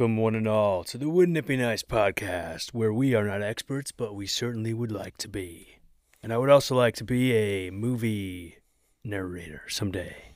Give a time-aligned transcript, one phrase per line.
[0.00, 3.42] Welcome, one and all, to the Wouldn't It Be Nice podcast, where we are not
[3.42, 5.76] experts, but we certainly would like to be.
[6.22, 8.56] And I would also like to be a movie
[9.04, 10.32] narrator someday.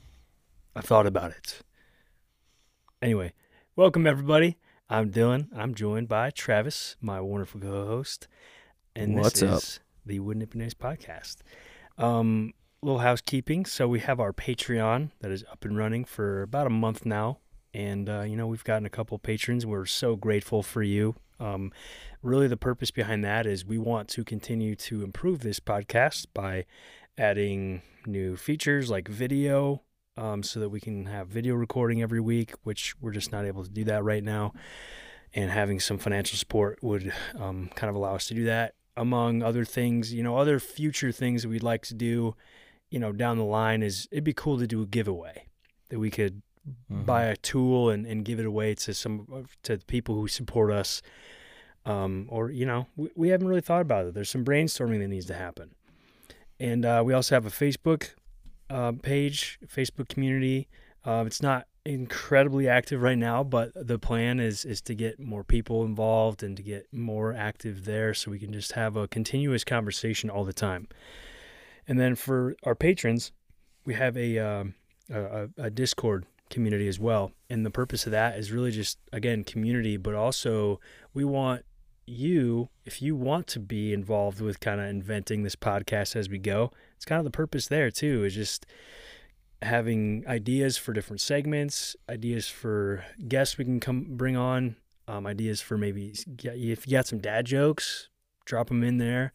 [0.75, 1.61] I thought about it.
[3.01, 3.33] Anyway,
[3.75, 4.59] welcome everybody.
[4.87, 5.49] I'm Dillon.
[5.55, 8.27] I'm joined by Travis, my wonderful co-host,
[8.95, 9.57] and this What's up?
[9.57, 11.37] is the Wouldn't It Be Nice podcast.
[11.97, 12.53] Um,
[12.83, 13.65] little housekeeping.
[13.65, 17.39] So we have our Patreon that is up and running for about a month now,
[17.75, 19.65] and uh, you know we've gotten a couple patrons.
[19.65, 21.15] We're so grateful for you.
[21.39, 21.73] Um,
[22.23, 26.65] really, the purpose behind that is we want to continue to improve this podcast by
[27.17, 29.81] adding new features like video
[30.15, 33.63] um, so that we can have video recording every week, which we're just not able
[33.63, 34.53] to do that right now.
[35.33, 39.43] And having some financial support would um, kind of allow us to do that, among
[39.43, 40.13] other things.
[40.13, 42.35] You know, other future things that we'd like to do,
[42.89, 45.47] you know, down the line is it'd be cool to do a giveaway
[45.89, 46.41] that we could
[46.89, 50.71] buy a tool and, and give it away to some to the people who support
[50.71, 51.01] us.
[51.85, 54.13] Um, or you know, we, we haven't really thought about it.
[54.13, 55.75] There's some brainstorming that needs to happen,
[56.59, 58.11] and uh, we also have a Facebook
[58.69, 60.67] uh, page, Facebook community.
[61.05, 65.43] Uh, it's not incredibly active right now, but the plan is is to get more
[65.43, 69.63] people involved and to get more active there, so we can just have a continuous
[69.63, 70.87] conversation all the time.
[71.87, 73.31] And then for our patrons,
[73.85, 74.73] we have a um,
[75.13, 76.25] a a Discord
[76.55, 80.79] community as well, and the purpose of that is really just again community, but also
[81.13, 81.65] we want
[82.07, 86.37] you if you want to be involved with kind of inventing this podcast as we
[86.37, 88.65] go it's kind of the purpose there too is just
[89.63, 94.75] having ideas for different segments ideas for guests we can come bring on
[95.07, 96.13] um, ideas for maybe
[96.43, 98.09] if you got some dad jokes
[98.45, 99.33] drop them in there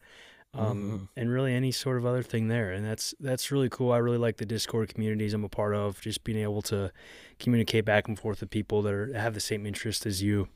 [0.53, 3.97] um, and really any sort of other thing there and that's that's really cool i
[3.97, 6.91] really like the discord communities i'm a part of just being able to
[7.39, 10.47] communicate back and forth with people that are have the same interest as you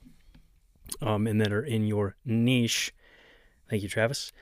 [1.01, 2.93] um, and that are in your niche
[3.69, 4.31] thank you travis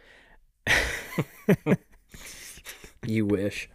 [3.05, 3.69] You wish.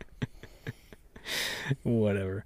[1.83, 2.45] whatever.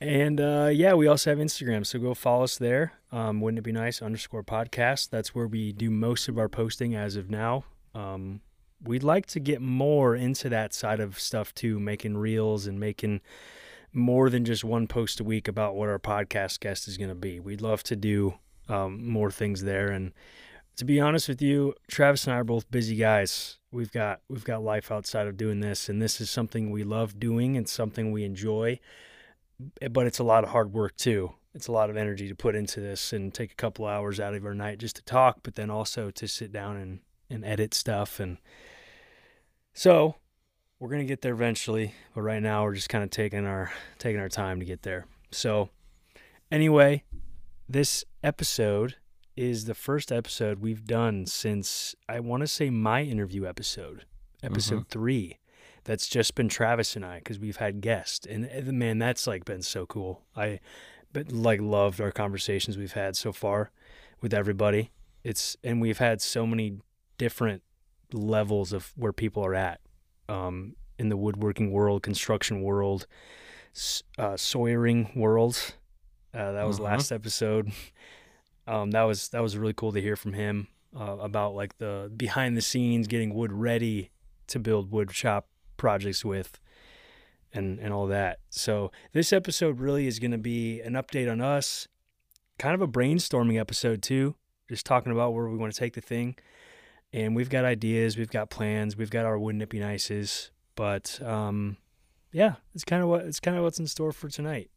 [0.00, 2.94] And uh, yeah, we also have Instagram, so go follow us there.
[3.12, 4.02] Um, wouldn't it be nice?
[4.02, 5.10] Underscore podcast.
[5.10, 7.64] That's where we do most of our posting as of now.
[7.94, 8.40] Um,
[8.84, 13.20] we'd like to get more into that side of stuff too, making reels and making
[13.92, 17.14] more than just one post a week about what our podcast guest is going to
[17.14, 17.38] be.
[17.40, 18.34] We'd love to do
[18.68, 19.88] um, more things there.
[19.88, 20.12] And
[20.76, 23.58] to be honest with you, Travis and I are both busy guys.
[23.70, 27.18] We've got we've got life outside of doing this, and this is something we love
[27.18, 28.80] doing and something we enjoy.
[29.90, 31.32] But it's a lot of hard work too.
[31.54, 34.34] It's a lot of energy to put into this and take a couple hours out
[34.34, 37.74] of our night just to talk, but then also to sit down and, and edit
[37.74, 38.18] stuff.
[38.18, 38.38] And
[39.72, 40.16] so
[40.78, 41.94] we're gonna get there eventually.
[42.14, 45.06] But right now we're just kind of taking our taking our time to get there.
[45.30, 45.70] So
[46.50, 47.04] anyway,
[47.68, 48.96] this episode
[49.36, 54.04] is the first episode we've done since I want to say my interview episode,
[54.42, 55.38] episode three.
[55.84, 59.44] That's just been Travis and I because we've had guests, and uh, man, that's like
[59.44, 60.22] been so cool.
[60.36, 60.60] I,
[61.12, 63.72] but like loved our conversations we've had so far
[64.20, 64.90] with everybody.
[65.24, 66.78] It's and we've had so many
[67.18, 67.62] different
[68.14, 69.80] levels of where people are at
[70.28, 73.06] um, in the woodworking world, construction world,
[74.18, 75.74] uh, sawyering world.
[76.34, 76.84] Uh, that was Mhm.
[76.84, 77.72] last episode.
[78.66, 82.12] Um, that was that was really cool to hear from him uh, about like the
[82.16, 84.10] behind the scenes, getting wood ready
[84.46, 86.60] to build wood shop projects with,
[87.52, 88.38] and and all that.
[88.50, 91.88] So this episode really is going to be an update on us,
[92.58, 94.36] kind of a brainstorming episode too,
[94.68, 96.36] just talking about where we want to take the thing.
[97.12, 101.20] And we've got ideas, we've got plans, we've got our wouldn't it be nices, but
[101.22, 101.76] um,
[102.32, 104.70] yeah, it's kind of what it's kind of what's in store for tonight.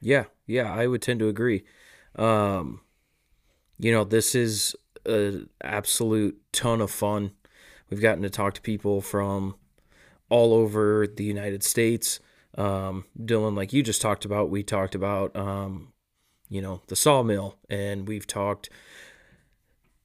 [0.00, 1.64] Yeah, yeah, I would tend to agree.
[2.16, 2.80] Um,
[3.78, 4.74] you know, this is
[5.06, 7.32] an absolute ton of fun.
[7.90, 9.54] We've gotten to talk to people from
[10.28, 12.20] all over the United States.
[12.56, 15.92] Um, Dillon, like you just talked about, we talked about, um,
[16.48, 18.68] you know, the sawmill, and we've talked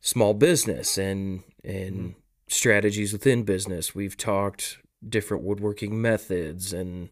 [0.03, 2.13] small business and and
[2.47, 3.95] strategies within business.
[3.95, 4.77] We've talked
[5.07, 7.09] different woodworking methods and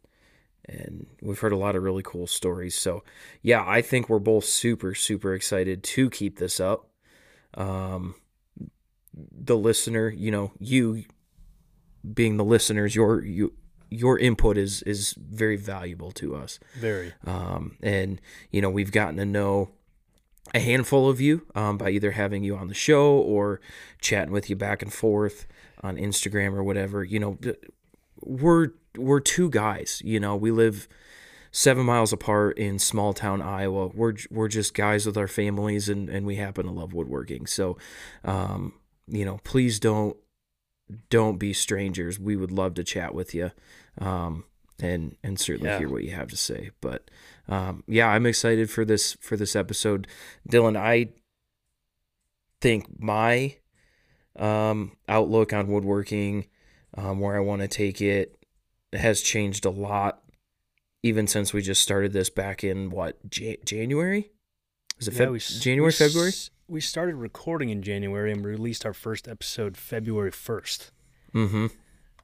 [0.66, 2.76] and we've heard a lot of really cool stories.
[2.76, 3.04] So,
[3.42, 6.90] yeah, I think we're both super super excited to keep this up.
[7.56, 8.16] Um
[9.14, 11.06] the listener, you know, you
[12.14, 13.54] being the listeners, your you
[13.90, 16.60] your input is is very valuable to us.
[16.76, 17.14] Very.
[17.26, 18.20] Um, and
[18.52, 19.72] you know, we've gotten to know
[20.54, 23.62] a handful of you um, by either having you on the show or
[24.02, 25.48] chatting with you back and forth
[25.82, 27.04] on Instagram or whatever.
[27.04, 27.38] You know,
[28.22, 30.02] we're we're two guys.
[30.04, 30.88] You know, we live
[31.52, 33.88] seven miles apart in small town Iowa.
[33.88, 37.46] We're we're just guys with our families, and and we happen to love woodworking.
[37.46, 37.78] So,
[38.24, 38.74] um,
[39.08, 40.18] you know, please don't
[41.10, 42.20] don't be strangers.
[42.20, 43.52] We would love to chat with you,
[44.00, 44.44] um,
[44.82, 45.80] and and certainly Yeah.
[45.80, 46.72] hear what you have to say.
[46.82, 47.10] But
[47.48, 50.08] um, yeah, I'm excited for this for this episode,
[50.48, 50.76] Dillon.
[50.78, 51.10] I
[52.62, 53.58] think my
[54.36, 56.48] um, outlook on woodworking,
[56.98, 58.38] um, where I want to take it,
[58.94, 60.22] has changed a lot,
[61.04, 64.32] even since we just started this back in what Ja- January?
[65.00, 66.32] Is it Yeah, Feb- we January, we February?
[66.68, 70.92] We started recording in January and released our first episode February 1st.
[71.34, 71.68] Mm-hmm.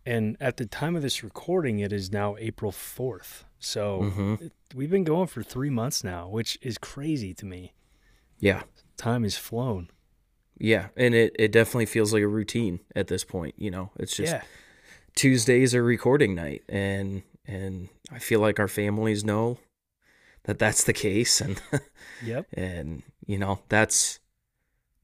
[0.07, 3.43] And at the time of this recording, it is now April 4th.
[3.59, 4.35] So Mm-hmm.
[4.75, 7.73] we've been going for three months now, which is crazy to me.
[8.39, 8.63] Yeah,
[8.97, 9.89] Time has flown.
[10.59, 13.55] yeah, and it it definitely feels like a routine at this point.
[13.57, 14.41] You know, it's just yeah.
[15.15, 19.57] Tuesdays are recording night, and and I feel like our families know
[20.43, 21.59] that that's the case, and
[22.23, 22.45] Yep.
[22.53, 24.19] and you know that's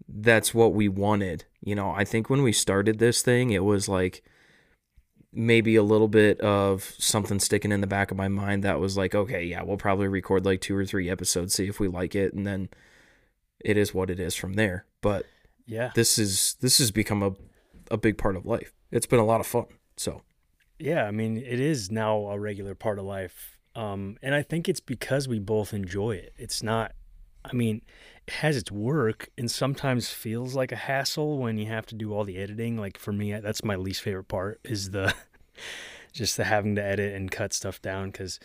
[0.07, 3.87] that's what we wanted you know i think when we started this thing it was
[3.87, 4.21] like
[5.33, 8.95] maybe a little bit of something sticking in the back of my mind that was
[8.97, 12.13] like okay yeah we'll probably record like two or three episodes see if we like
[12.15, 12.69] it and then
[13.59, 15.25] it is what it is from there but
[15.65, 15.91] Yeah.
[15.95, 17.31] this is this has become a
[17.91, 19.65] a big part of life it's been a lot of fun
[19.97, 20.21] so
[20.79, 23.57] Yeah, I mean, it is now a regular part of life.
[23.75, 26.33] Um, and I think it's because we both enjoy it.
[26.37, 26.93] It's not,
[27.45, 27.81] I mean,
[28.29, 32.23] has its work and sometimes feels like a hassle when you have to do all
[32.23, 32.77] the editing.
[32.77, 35.13] Like for me, that's my least favorite part is the
[36.13, 38.39] just the having to edit and cut stuff down because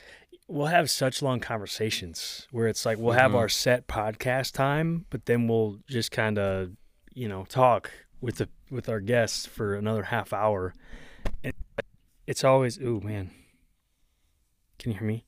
[0.49, 3.37] we'll have such long conversations where it's like we'll have Mhm.
[3.37, 6.71] our set podcast time, but then we'll just kind of,
[7.15, 7.91] you know, talk
[8.21, 10.75] with the with our guests for another half hour.
[11.45, 11.53] And
[12.27, 13.31] it's always, oh man,
[14.79, 15.25] can you hear me?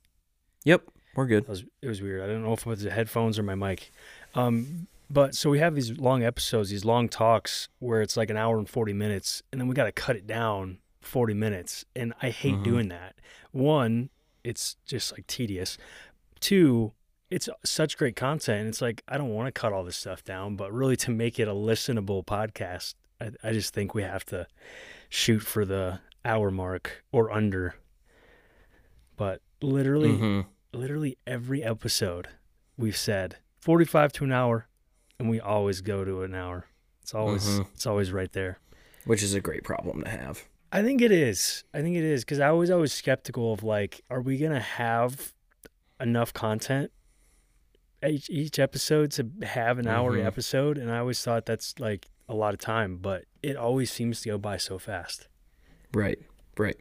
[0.62, 0.82] yep
[1.14, 2.22] we're good That was it was weird.
[2.22, 3.90] I don't know if it was the headphones or my mic.
[4.34, 8.36] Um, but so we have these long episodes, these long talks where it's like an
[8.36, 12.14] hour and forty minutes, and then we got to cut it down forty minutes, and
[12.22, 12.64] I hate Mhm.
[12.64, 13.16] doing that.
[13.52, 14.10] One,
[14.44, 15.76] it's just like tedious.
[16.38, 16.92] Two,
[17.28, 18.68] it's such great content.
[18.68, 21.38] It's like I don't want to cut all this stuff down, but really to make
[21.40, 24.46] it a listenable podcast, I, I just think we have to
[25.08, 27.74] shoot for the hour mark or under.
[29.16, 30.46] But literally, Mhm.
[30.72, 32.28] literally every episode
[32.78, 34.66] we've said 45 to an hour
[35.18, 36.66] and we always go to an hour
[37.02, 37.66] it's always Mhm.
[37.74, 38.58] it's always right there
[39.04, 42.24] which is a great problem to have i think it is i think it is
[42.24, 45.32] because i was always skeptical of like are we gonna have
[46.00, 46.90] enough content
[48.06, 50.24] each, each episode to have an hour Mhm.
[50.24, 54.22] episode and i always thought that's like a lot of time but it always seems
[54.22, 55.26] to go by so fast
[55.92, 56.20] Right,
[56.56, 56.76] right.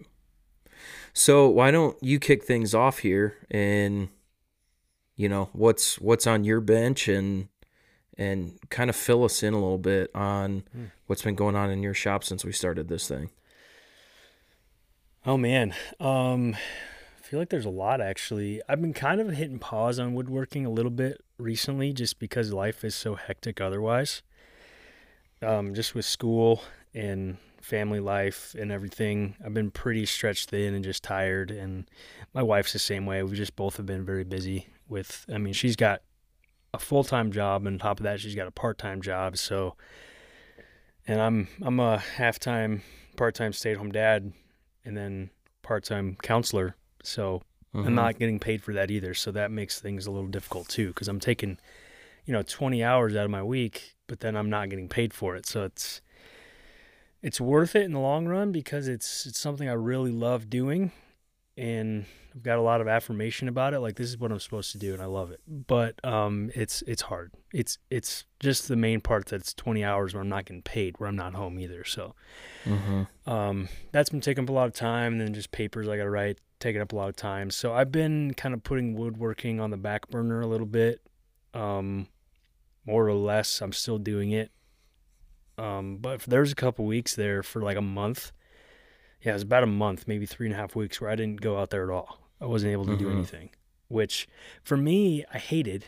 [1.14, 4.10] So why don't you kick things off here and
[5.20, 7.50] you know what's what's on your bench and
[8.18, 10.86] and kind of fill us in a little bit on Hmm.
[11.08, 13.30] what's been going on in your shop since we started this thing.
[15.26, 18.62] Oh man, um, I feel like there's a lot actually.
[18.70, 22.86] I've been kind of hitting pause on woodworking a little bit recently, just because life
[22.86, 24.22] is so hectic otherwise.
[25.42, 26.62] Um, just with school
[26.94, 31.52] and family life and everything, I've been pretty stretched thin and just tired.
[31.52, 31.86] And
[32.34, 33.22] my wife's the same way.
[33.24, 35.26] We just both have been very busy with.
[35.34, 36.02] I mean, she's got
[36.74, 39.38] a full time job, and on top of that, she's got a part time job.
[39.38, 39.76] So,
[41.08, 42.82] and I'm I'm a half time,
[43.16, 44.34] part time stay at home dad
[44.86, 45.30] and then
[45.62, 47.44] part-time counselor so
[47.76, 47.86] Mhm.
[47.88, 50.88] i'm not getting paid for that either so that makes things a little difficult too
[50.88, 51.60] because i'm taking
[52.26, 55.36] you know 20 hours out of my week but then i'm not getting paid for
[55.36, 56.02] it so it's
[57.22, 60.92] it's worth it in the long run because it's it's something i really love doing
[61.56, 62.06] and
[62.40, 64.78] i've got a lot of affirmation about it like this is what i'm supposed to
[64.78, 69.02] do and i love it but um it's it's hard it's it's just the main
[69.02, 71.84] part that it's 20 hours where i'm not getting paid where i'm not home either
[71.84, 72.16] so
[72.66, 73.08] Mhm.
[73.26, 75.14] um, that's been taking up a lot of time.
[75.14, 77.50] And then just papers I got to write, taking up a lot of time.
[77.52, 81.00] So I've been kind of putting woodworking on the back burner a little bit.
[81.54, 82.08] Um,
[82.86, 84.52] more or less, I'm still doing it.
[85.58, 88.34] Um, but there's a couple weeks there for like a month.
[89.22, 91.42] Yeah, it was about a month, maybe three and a half weeks where I didn't
[91.42, 92.19] go out there at all.
[92.42, 93.12] I wasn't able to do Mhm.
[93.14, 93.50] anything,
[93.88, 94.28] which
[94.64, 95.86] for me, I hated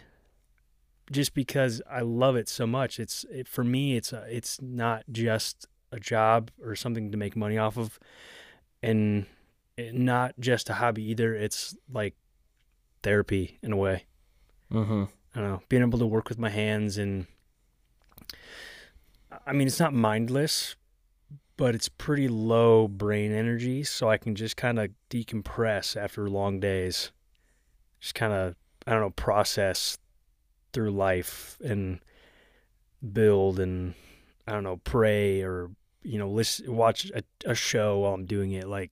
[1.11, 2.99] just because I love it so much.
[2.99, 7.35] It's it, for me, it's a, it's not just a job or something to make
[7.35, 7.99] money off of,
[8.81, 9.25] and
[9.77, 11.33] it, not just a hobby either.
[11.35, 12.15] It's like
[13.03, 14.05] therapy in a way.
[14.71, 15.09] Mhm.
[15.35, 17.27] I don't know, being able to work with my hands and
[19.45, 20.75] I mean, it's not mindless,
[21.61, 26.59] but it's pretty low brain energy, so I can just kind of decompress after long
[26.59, 27.11] days
[27.99, 28.55] just kind of
[28.87, 29.99] I don't know process
[30.73, 31.99] through life and
[33.13, 33.93] build and
[34.47, 35.69] I don't know pray or
[36.01, 38.89] you know listen watch a, a show while I'm doing it like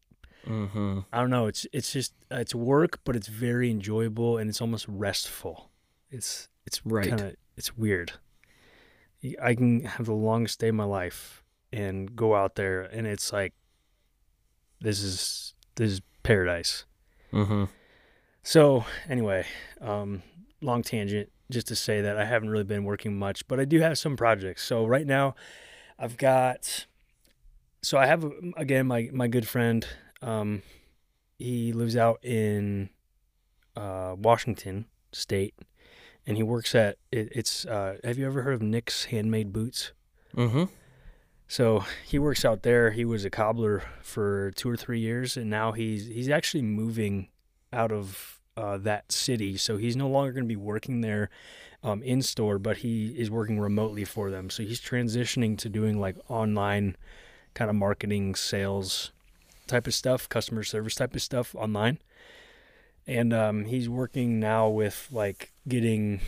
[0.47, 0.99] Mm-hmm.
[1.11, 4.85] I don't know it's it's just it's work but it's very enjoyable and it's almost
[4.88, 5.69] restful
[6.11, 7.09] it's it's Right.
[7.09, 8.13] kind of it's weird
[9.43, 13.31] I can have the longest day of my life and go out there and it's
[13.31, 13.53] like
[14.81, 16.85] this is this is paradise
[17.31, 17.65] Mm-hmm.
[18.41, 19.45] so anyway,
[19.81, 20.23] um,
[20.61, 23.79] long tangent, just to say that I haven't really been working much, but I do
[23.81, 24.63] have some projects.
[24.63, 25.35] So right now,
[25.99, 26.88] I've got.
[27.83, 28.25] So I have
[28.57, 29.85] again my my good friend.
[30.23, 30.63] Um,
[31.38, 32.89] he lives out in
[33.77, 35.53] uh, Washington State,
[36.25, 37.65] and he works at it, it's.
[37.65, 39.91] Uh, have you ever heard of Nick's Handmade Boots?
[40.35, 40.63] Mm-hmm.
[41.50, 42.91] So he works out there.
[42.91, 47.29] He was a cobbler for two or three years, and now he's he's actually moving
[47.74, 49.58] out of uh, that city.
[49.58, 51.32] So he's no longer going to be working there
[51.84, 54.51] um, in store, but he is working remotely for them.
[54.51, 56.96] So he's transitioning to doing like online
[57.56, 59.12] kind of marketing, sales
[59.65, 61.98] type of stuff, customer service type of stuff online.
[63.08, 66.22] And um, he's working now with like getting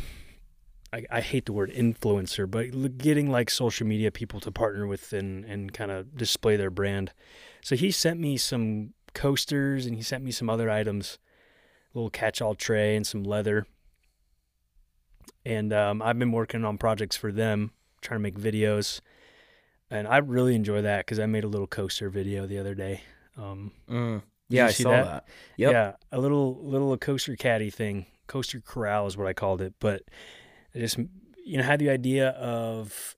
[0.93, 5.13] I, I hate the word influencer, but getting like social media people to partner with
[5.13, 7.13] and, and kind of display their brand.
[7.62, 11.17] So he sent me some coasters and he sent me some other items,
[11.93, 13.65] a little catch all tray and some leather.
[15.45, 17.71] And um, I've been working on projects for them,
[18.01, 19.01] trying to make videos.
[19.89, 23.01] And I really enjoy that because I made a little coaster video the other day.
[23.38, 24.21] Um, Mm.
[24.50, 25.05] Yeah, I saw that?
[25.05, 25.27] that.
[25.55, 25.71] Yep.
[25.71, 28.05] yeah, a little little coaster caddy thing.
[28.27, 29.74] Coaster corral is what I called it.
[29.79, 30.03] But
[30.75, 33.16] I just you know had the idea of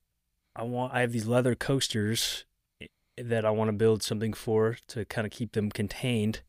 [0.56, 2.46] I want I have these leather coasters
[2.82, 6.42] eh, that I want to build something for to kind of keep them contained.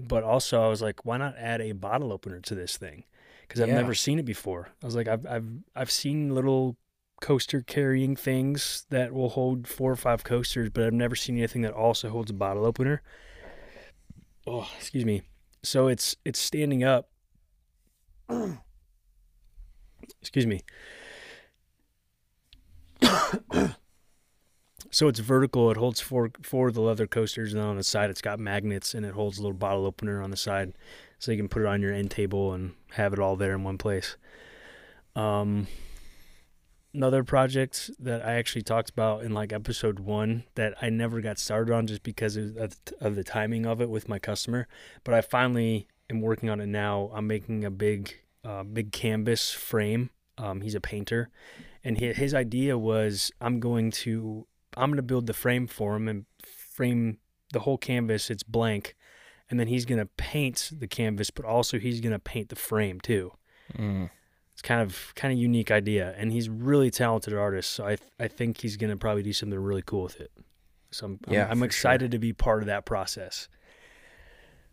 [0.00, 3.04] But also I was like, why not add a bottle opener to this thing?
[3.42, 3.74] Because I've Yeah.
[3.76, 4.68] never seen it before.
[4.82, 6.76] I was like, I've I've I've seen little
[7.20, 11.62] coaster carrying things that will hold four or five coasters, but I've never seen anything
[11.62, 13.02] that also holds a bottle opener.
[14.46, 15.22] Oh, excuse me.
[15.62, 17.10] So it's it's standing up.
[20.20, 20.62] excuse me.
[24.90, 25.70] so it's vertical.
[25.70, 28.94] It holds four four of the leather coasters, and on the side it's got magnets,
[28.94, 30.74] and it holds a little bottle opener on the side,
[31.18, 33.64] so you can put it on your end table and have it all there in
[33.64, 34.16] one place.
[35.16, 35.66] Um,
[36.92, 41.38] another project that I actually talked about in like episode one that I never got
[41.38, 44.68] started on just because of of the timing of it with my customer,
[45.04, 47.10] but I finally am working on it now.
[47.14, 50.10] I'm making a big, uh, big canvas frame.
[50.38, 51.28] Um, he's a painter,
[51.84, 55.96] and his, his idea was I'm going to I'm going to build the frame for
[55.96, 57.18] him and frame
[57.52, 58.30] the whole canvas.
[58.30, 58.96] It's blank,
[59.50, 62.56] and then he's going to paint the canvas, but also he's going to paint the
[62.56, 63.32] frame too.
[63.76, 64.10] Mm.
[64.52, 66.14] it's kind of kind of unique idea.
[66.16, 69.58] And he's really talented artist so i i think he's going to probably do something
[69.58, 70.32] really cool with it.
[70.90, 73.48] So i'm I'm- Yeah, i'm, for excited to be part of that process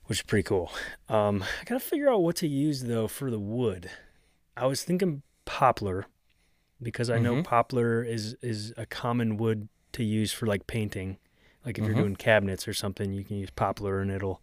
[0.08, 0.72] which is pretty cool
[1.10, 3.90] um i gotta figure out what to use though for the wood
[4.56, 6.06] i was thinking poplar
[6.82, 7.44] because i know Mhm.
[7.44, 11.18] poplar is is a common wood to use for like painting
[11.66, 11.88] like if Mhm.
[11.88, 14.42] you're doing cabinets or something you can use poplar and it'll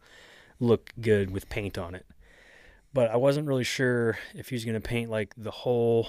[0.61, 2.07] look good with paint on it
[2.93, 6.09] but I wasn't really sure if he was to paint like the whole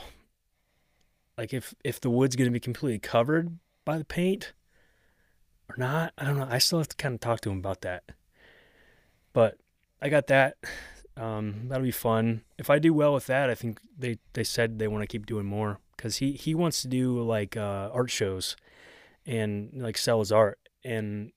[1.37, 4.53] like if if the wood's to be completely covered by the paint
[5.67, 6.13] or not.
[6.17, 6.47] I don't know.
[6.49, 8.03] I still have to kind of talk to him about that.
[9.35, 9.59] But
[10.01, 10.57] I got that.
[11.17, 12.41] Um, that'll be fun.
[12.57, 15.25] If I do well with that, I think they they said they want to keep
[15.25, 18.55] doing more cuz he he wants to do like uh art shows
[19.25, 21.31] and like sell his art and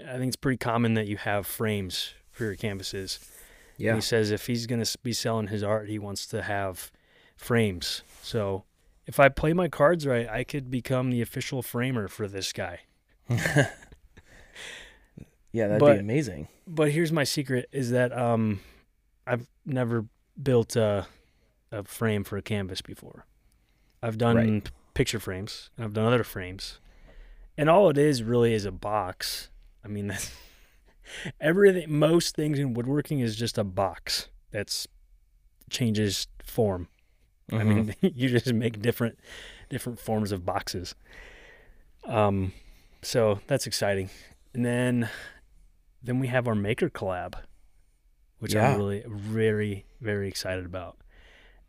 [0.00, 3.18] I think it's pretty common that you have frames for your canvases.
[3.76, 3.94] And Yeah.
[3.94, 6.90] He says if he's going to be selling his art, he wants to have
[7.36, 8.02] frames.
[8.22, 8.64] So
[9.06, 12.80] if I play my cards right, I could become the official framer for this guy.
[15.52, 16.48] Yeah, that'd But- be amazing.
[16.66, 18.60] But here's my secret: is that um,
[19.26, 20.06] I've never
[20.40, 21.06] built a,
[21.72, 23.26] a frame for a canvas before.
[24.02, 24.70] I've done Right.
[24.94, 26.78] picture frames, and I've done other frames,
[27.58, 29.50] and all it is really is a box.
[29.84, 30.30] I mean, that's
[31.40, 31.92] everything.
[31.92, 34.86] Most things in woodworking is just a box that's
[35.70, 36.86] changes form.
[37.52, 37.66] I Mhm.
[37.66, 39.18] mean, you just make different
[39.68, 40.94] different forms of boxes.
[42.04, 42.52] Um,
[43.02, 44.10] so that's exciting.
[44.54, 45.08] And then
[46.02, 47.34] then we have our maker collab,
[48.38, 48.70] which Yeah.
[48.72, 50.96] I'm really very very excited about.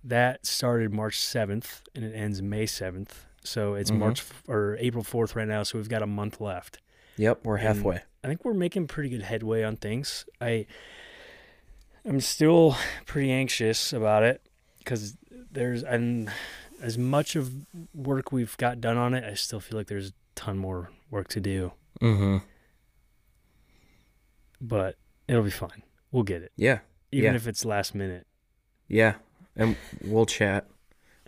[0.03, 3.25] That started March 7th and it ends May 7th.
[3.43, 3.97] So it's Mhm.
[3.97, 6.79] March f- or April 4th right now, so we've got a month left.
[7.17, 8.01] Yep, we're and- halfway.
[8.23, 10.25] I think we're making pretty good headway on things.
[10.39, 10.65] I
[12.05, 14.41] I'm still pretty anxious about it
[14.79, 15.17] because
[15.51, 16.31] there's and
[16.81, 17.51] as much of
[17.93, 21.27] work we've got done on it, I still feel like there's a ton more work
[21.29, 21.73] to do.
[22.01, 22.37] Mm-hmm.
[24.61, 24.95] But
[25.27, 25.81] it'll be fine.
[26.11, 26.79] We'll get it, Yeah.
[27.11, 27.35] even Yeah.
[27.35, 28.27] if it's last minute.
[28.87, 29.15] Yeah.
[29.55, 30.67] And we'll chat.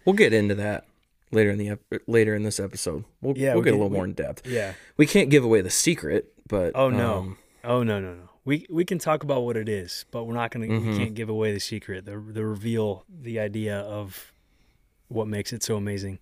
[0.06, 0.86] We'll get into that
[1.32, 3.06] later in the ep- later in this episode.
[3.22, 4.46] We'll Yeah, we'll we get a little we- more in depth.
[4.48, 4.74] Yeah.
[4.98, 7.14] We can't give away the secret, but Oh, no.
[7.18, 8.30] um, Oh no no no.
[8.46, 10.68] We we can talk about what it is, but we're not gonna.
[10.68, 10.98] We Mhm.
[10.98, 12.04] can't give away the secret.
[12.06, 14.34] The the reveal, the idea of
[15.08, 16.20] what makes it so amazing.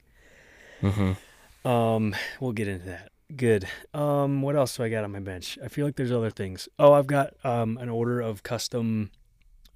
[0.82, 1.18] mhm.
[1.66, 3.12] Um, we'll get into that.
[3.36, 3.68] Good.
[3.94, 5.58] Um, what else do I got on my bench?
[5.64, 6.68] I feel like there's other things.
[6.80, 9.12] Oh, I've got um an order of custom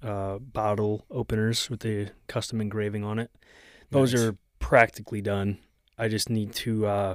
[0.02, 3.30] uh bottle openers with the custom engraving on it.
[3.90, 4.22] Those Nice.
[4.22, 5.58] are practically done.
[5.96, 7.14] I just need to uh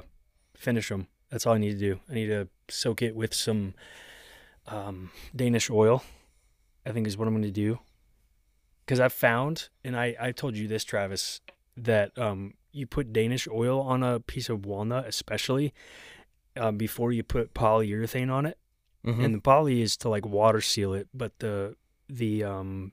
[0.56, 1.06] finish them.
[1.30, 2.00] That's all I need to do.
[2.10, 3.74] I need to soak it with some
[4.66, 6.02] um Danish oil.
[6.84, 7.78] I think is what I'm going to do.
[8.88, 11.40] Cuz I've found and I I told you this Travis
[11.76, 15.72] that um you put Danish oil on a piece of walnut especially
[16.56, 18.58] uh, before you put polyurethane on it.
[19.04, 19.24] Mhm.
[19.24, 21.74] and the poly is to like water seal it but the
[22.08, 22.92] the um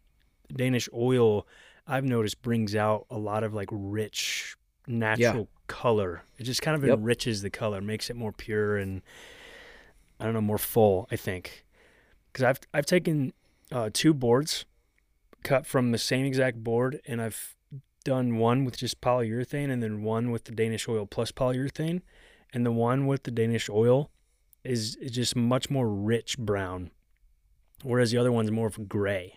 [0.51, 1.46] danish oil
[1.86, 4.56] i've noticed brings out a lot of like rich
[4.88, 6.24] natural color.
[6.39, 6.98] It just kind of Yep.
[6.98, 9.04] enriches the color makes it more pure and
[10.20, 11.63] i don't know more full i think.
[12.32, 13.34] Because i've i've taken
[13.72, 14.66] uh, two boards
[15.44, 17.56] cut from the same exact board and i've
[18.04, 22.01] done one with just polyurethane and then one with the danish oil plus polyurethane
[22.54, 24.10] and the one with the danish oil
[24.64, 26.92] is, is just much more rich brown,
[27.84, 29.36] whereas the other one's more of gray,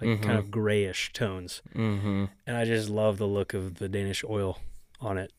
[0.00, 0.38] like kind Mhm.
[0.38, 1.62] of grayish tones.
[1.74, 2.30] Mhm.
[2.46, 4.58] And I just love the look of the Danish oil
[5.00, 5.32] on it.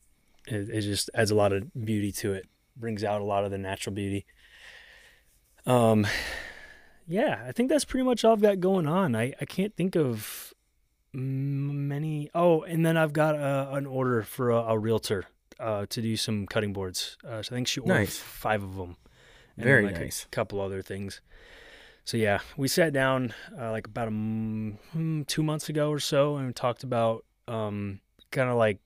[0.47, 3.51] It, it just adds a lot of beauty to it, brings out a lot of
[3.51, 4.25] the natural beauty.
[5.65, 6.07] Um,
[7.07, 9.15] yeah, I think that's pretty much all I've got going on.
[9.15, 10.53] I, I can't think of
[11.13, 12.29] many.
[12.33, 15.25] Oh, and then I've got a, an order for a, a realtor
[15.59, 17.17] uh, to do some cutting boards.
[17.25, 18.17] Uh, so I think she ordered Nice.
[18.17, 18.97] five of them.
[19.55, 20.25] and Very like nice.
[20.25, 21.21] A couple other things.
[22.03, 25.99] So yeah, we sat down uh, like about a m- hmm, two months ago or
[25.99, 27.99] so and talked about um,
[28.31, 28.79] kind of like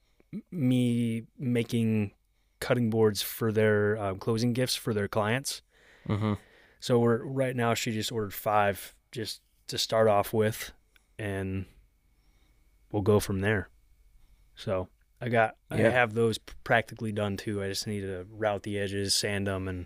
[0.51, 2.11] me making
[2.59, 5.61] cutting boards for their um, closing gifts for their clients.
[6.07, 6.37] Mhm.
[6.79, 7.73] So we're right now.
[7.75, 10.71] She just ordered five just to start off with,
[11.19, 11.65] and
[12.91, 13.69] we'll go from there.
[14.55, 14.89] So
[15.21, 17.61] I got I have those practically done too.
[17.63, 19.85] I just need to route the edges, sand them, and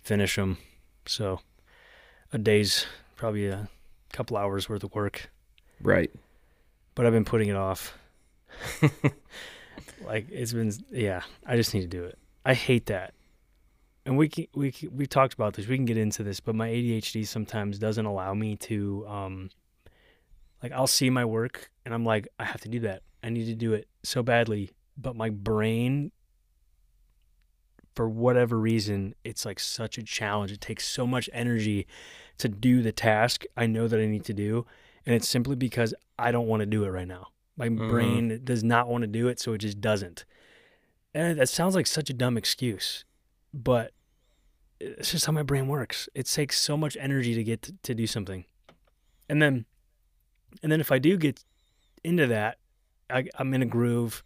[0.00, 0.56] finish them.
[1.06, 1.40] So
[2.32, 3.68] a day's probably a
[4.12, 5.30] couple hours worth of work,
[5.82, 6.10] Right.
[6.94, 7.98] but I've been putting it off.
[10.04, 11.22] like it's been yeah.
[11.46, 12.18] I just need to do it.
[12.44, 13.14] I hate that.
[14.04, 15.68] And we can, we can, we talked about this.
[15.68, 19.50] We can get into this, but my ADHD sometimes doesn't allow me to um
[20.62, 23.02] like I'll see my work and I'm like I have to do that.
[23.22, 26.12] I need to do it so badly, but my brain
[27.94, 30.50] for whatever reason, it's like such a challenge.
[30.50, 31.86] It takes so much energy
[32.38, 34.66] to do the task I know that I need to do,
[35.04, 37.28] and it's simply because I don't want to do it right now.
[37.56, 37.88] My Mhm.
[37.88, 40.24] brain does not want to do it, so it just doesn't.
[41.12, 43.04] And that sounds like such a dumb excuse,
[43.52, 43.92] but
[44.80, 46.08] it's just how my brain works.
[46.14, 48.46] It takes so much energy to get to, to do something,
[49.28, 49.66] and then,
[50.62, 51.44] and then if I do get
[52.02, 52.58] into that,
[53.12, 54.22] I, I'm in a groove,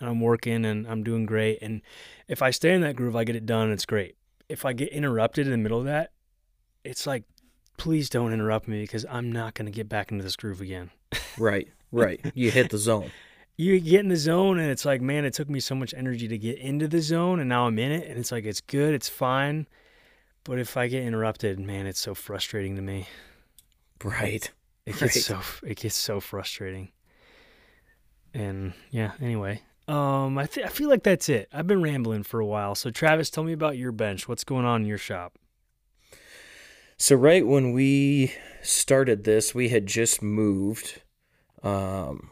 [0.00, 1.58] and I'm working and I'm doing great.
[1.60, 1.82] And
[2.28, 3.70] if I stay in that groove, I get it done.
[3.70, 4.16] It's great.
[4.48, 6.12] If I get interrupted in the middle of that,
[6.84, 7.24] it's like,
[7.76, 10.90] please don't interrupt me because I'm not going to get back into this groove again.
[11.36, 11.68] Right.
[11.90, 12.20] Right.
[12.34, 13.10] you hit the zone.
[13.56, 16.28] you get in the zone and it's like, man, it took me so much energy
[16.28, 18.94] to get into the zone and now I'm in it and it's like it's good,
[18.94, 19.66] it's fine.
[20.44, 23.06] But if I get interrupted, man, it's so frustrating to me.
[24.02, 24.50] Right.
[24.86, 25.12] It gets Right.
[25.12, 26.90] so it gets so frustrating.
[28.34, 29.62] And yeah, anyway.
[29.86, 31.48] Um I th- I feel like that's it.
[31.52, 32.74] I've been rambling for a while.
[32.74, 34.28] So Travis, tell me about your bench.
[34.28, 35.38] What's going on in your shop?
[36.96, 41.02] So right when we started this, we had just moved.
[41.62, 42.30] Um,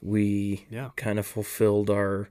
[0.00, 0.90] we Yeah.
[0.96, 2.30] kind of fulfilled our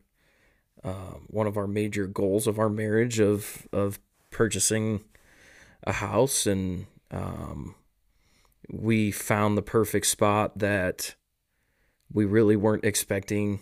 [0.84, 5.04] um, one of our major goals of our marriage of of purchasing
[5.84, 7.76] a house, and um,
[8.70, 11.16] we found the perfect spot that
[12.12, 13.60] we really weren't expecting.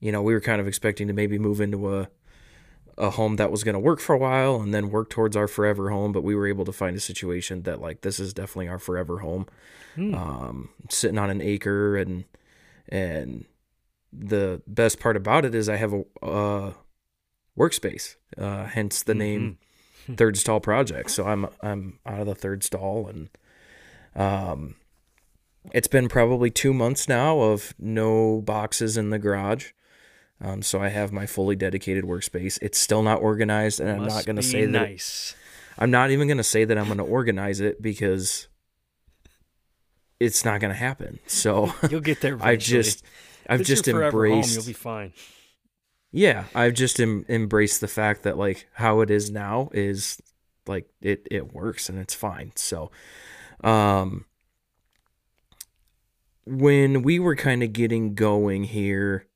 [0.00, 2.08] You know, we were kind of expecting to maybe move into a
[2.98, 5.46] a home that was going to work for a while and then work towards our
[5.46, 8.68] forever home, but we were able to find a situation that like this is definitely
[8.68, 9.46] our forever home.
[9.94, 10.14] Hmm.
[10.14, 12.24] Um, sitting on an acre and
[12.88, 13.44] and
[14.12, 16.72] the best part about it is I have a uh,
[17.58, 19.58] workspace, uh, hence the name
[20.16, 21.10] Third Stall Project.
[21.10, 23.28] So I'm I'm out of the third stall and
[24.14, 24.76] um
[25.72, 29.72] it's been probably two months now of no boxes in the garage.
[30.40, 32.58] Um, so I have my fully dedicated workspace.
[32.60, 34.70] It's still not organized, and I'm not going to say that.
[34.70, 35.34] nice.
[35.78, 38.48] I'm not even going to say that I'm going to organize it because
[40.20, 41.18] it's not going to happen.
[41.26, 42.34] So You'll get there.
[42.40, 42.82] I eventually.
[42.82, 43.04] just,
[43.48, 44.56] I've just forever home, embraced.
[44.56, 45.12] You'll be fine.
[46.12, 50.20] yeah, I've just em- embraced the fact that like how it is now is
[50.66, 52.52] like it it works and it's fine.
[52.56, 52.90] So,
[53.62, 54.24] um,
[56.46, 59.26] when we were kind of getting going here,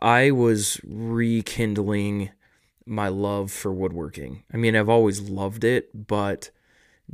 [0.00, 2.30] I was rekindling
[2.86, 4.44] my love for woodworking.
[4.52, 6.50] I mean, I've always loved it, but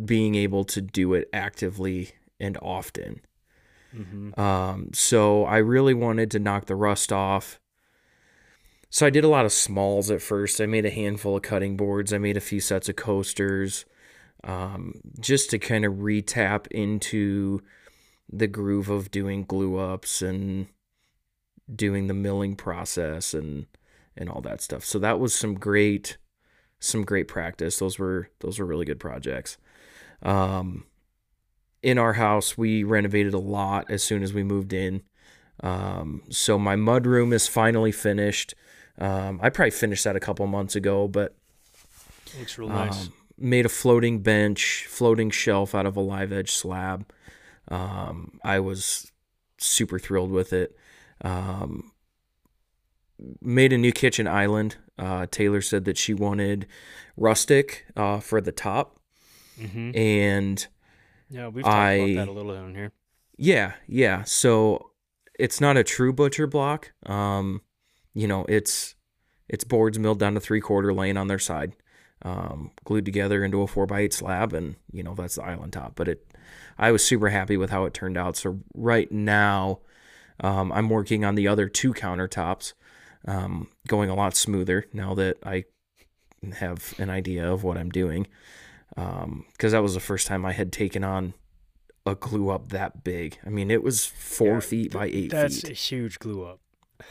[0.05, 3.20] being able to do it actively and often.
[3.92, 7.61] hmm Um, so I really wanted to knock the rust off.
[8.88, 10.61] So I did a lot of smalls at first.
[10.61, 12.12] I made a handful of cutting boards.
[12.12, 13.85] I made a few sets of coasters,
[14.42, 17.62] um, just to kind of retap into
[18.33, 20.69] the groove of doing glue ups and
[21.73, 23.66] doing the milling process and
[24.16, 24.85] and all that stuff.
[24.85, 26.16] So that was some great
[26.79, 27.79] some great practice.
[27.79, 29.59] Those were those were really good projects.
[30.23, 30.85] Um,
[31.83, 35.03] in our house, we renovated a lot as soon as we moved in.
[35.62, 38.55] Um, so my mud room is finally finished.
[38.99, 41.35] Um, I probably finished that a couple months ago, but
[42.38, 43.07] Looks real nice.
[43.07, 47.11] um, made a floating bench, floating shelf out of a live edge slab.
[47.70, 49.12] Um, I was
[49.59, 50.76] super thrilled with it.
[51.22, 51.92] Um,
[53.40, 54.76] made a new kitchen island.
[54.98, 56.66] Uh, Taylor said that she wanted
[57.16, 58.98] rustic uh, for the top,
[59.59, 60.66] hmm and
[61.28, 62.92] Yeah, we've talked I- about that a little down here.
[63.37, 64.24] Yeah, yeah.
[64.24, 64.90] So
[65.38, 66.92] it's not a true butcher block.
[67.06, 67.62] Um,
[68.12, 68.94] you know, it's
[69.48, 71.72] it's boards milled down to three quarter laying on their side,
[72.22, 75.72] um, glued together into a four by eight slab, and you know that's the island
[75.72, 75.92] top.
[75.94, 76.26] But it,
[76.81, 78.37] I was super happy with how it turned out.
[78.37, 79.81] So right now,
[80.40, 82.73] um, I'm working on the other two countertops,
[83.29, 85.64] um, going a lot smoother now that I
[86.55, 88.27] have an idea of what I'm doing.
[88.97, 91.35] Because that was the first time I had taken on
[92.07, 93.38] a glue up that big.
[93.45, 95.71] I mean, it was four Yeah, feet by eight That's feet.
[95.71, 96.61] a huge glue up.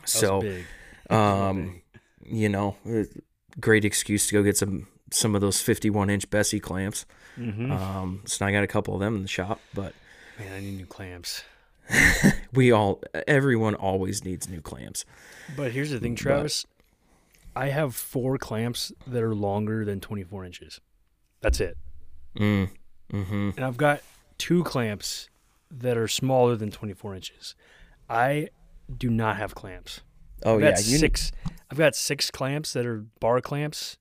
[0.00, 0.64] That So, big.
[1.10, 1.82] um,
[2.24, 2.76] you know,
[3.60, 7.04] great excuse to go get some some of those 51 inch Bessey clamps.
[7.36, 9.94] Hmm Um, so now I got a couple of them in the shop, but
[10.38, 11.44] Man, I need new clamps.
[12.52, 15.04] we all, everyone always needs new clamps.
[15.56, 16.66] But here's the thing, But- Travis.
[17.54, 20.80] I have four clamps that are longer than 24 inches.
[21.42, 21.76] That's it.
[22.38, 22.70] Mm,
[23.12, 23.50] mm-hmm.
[23.56, 24.00] And I've got
[24.38, 25.28] two clamps
[25.70, 27.54] that are smaller than 24 inches.
[28.08, 28.48] I
[28.96, 30.00] do not have clamps.
[30.46, 31.30] Oh I've yeah, six.
[31.70, 33.98] I've got six clamps that are bar clamps,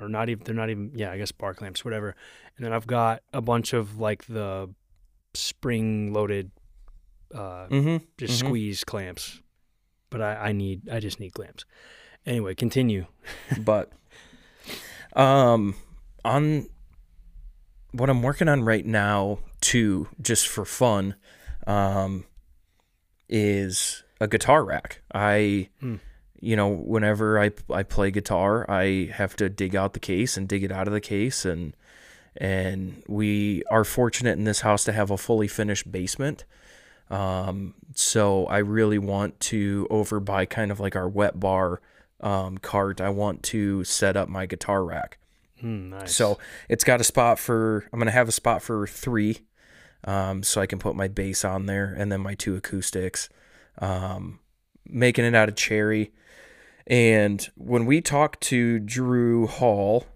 [0.00, 0.42] or not even.
[0.44, 0.90] They're not even.
[0.94, 2.16] Yeah, I guess bar clamps, whatever.
[2.60, 4.68] And then I've got a bunch of like the
[5.32, 6.50] spring-loaded,
[7.34, 8.04] uh, Mm-hmm.
[8.18, 8.46] just Mhm.
[8.46, 9.40] squeeze clamps.
[10.10, 10.86] But I, I need.
[10.90, 11.64] I just need clamps.
[12.26, 13.06] Anyway, continue.
[13.64, 13.90] but
[15.16, 15.74] um
[16.22, 16.66] on
[17.92, 21.14] what I'm working on right now too just for fun
[21.66, 22.24] um
[23.28, 25.00] is a guitar rack.
[25.14, 25.96] I Hmm.
[26.40, 30.46] you know whenever I I play guitar, I have to dig out the case and
[30.46, 31.74] dig it out of the case and
[32.36, 36.44] and we are fortunate in this house to have a fully finished basement.
[37.10, 41.80] Um, so I really want to over by kind of like our wet bar
[42.20, 43.00] um, cart.
[43.00, 45.18] I want to set up my guitar rack.
[45.60, 46.14] Hmm, nice.
[46.14, 46.38] So
[46.68, 47.86] it's got a spot for.
[47.92, 49.38] I'm gonna have a spot for three,
[50.04, 53.28] um, so I can put my bass on there and then my two acoustics.
[53.78, 54.40] Um,
[54.86, 56.12] making it out of cherry.
[56.86, 60.06] And when we talked to Drew Hall,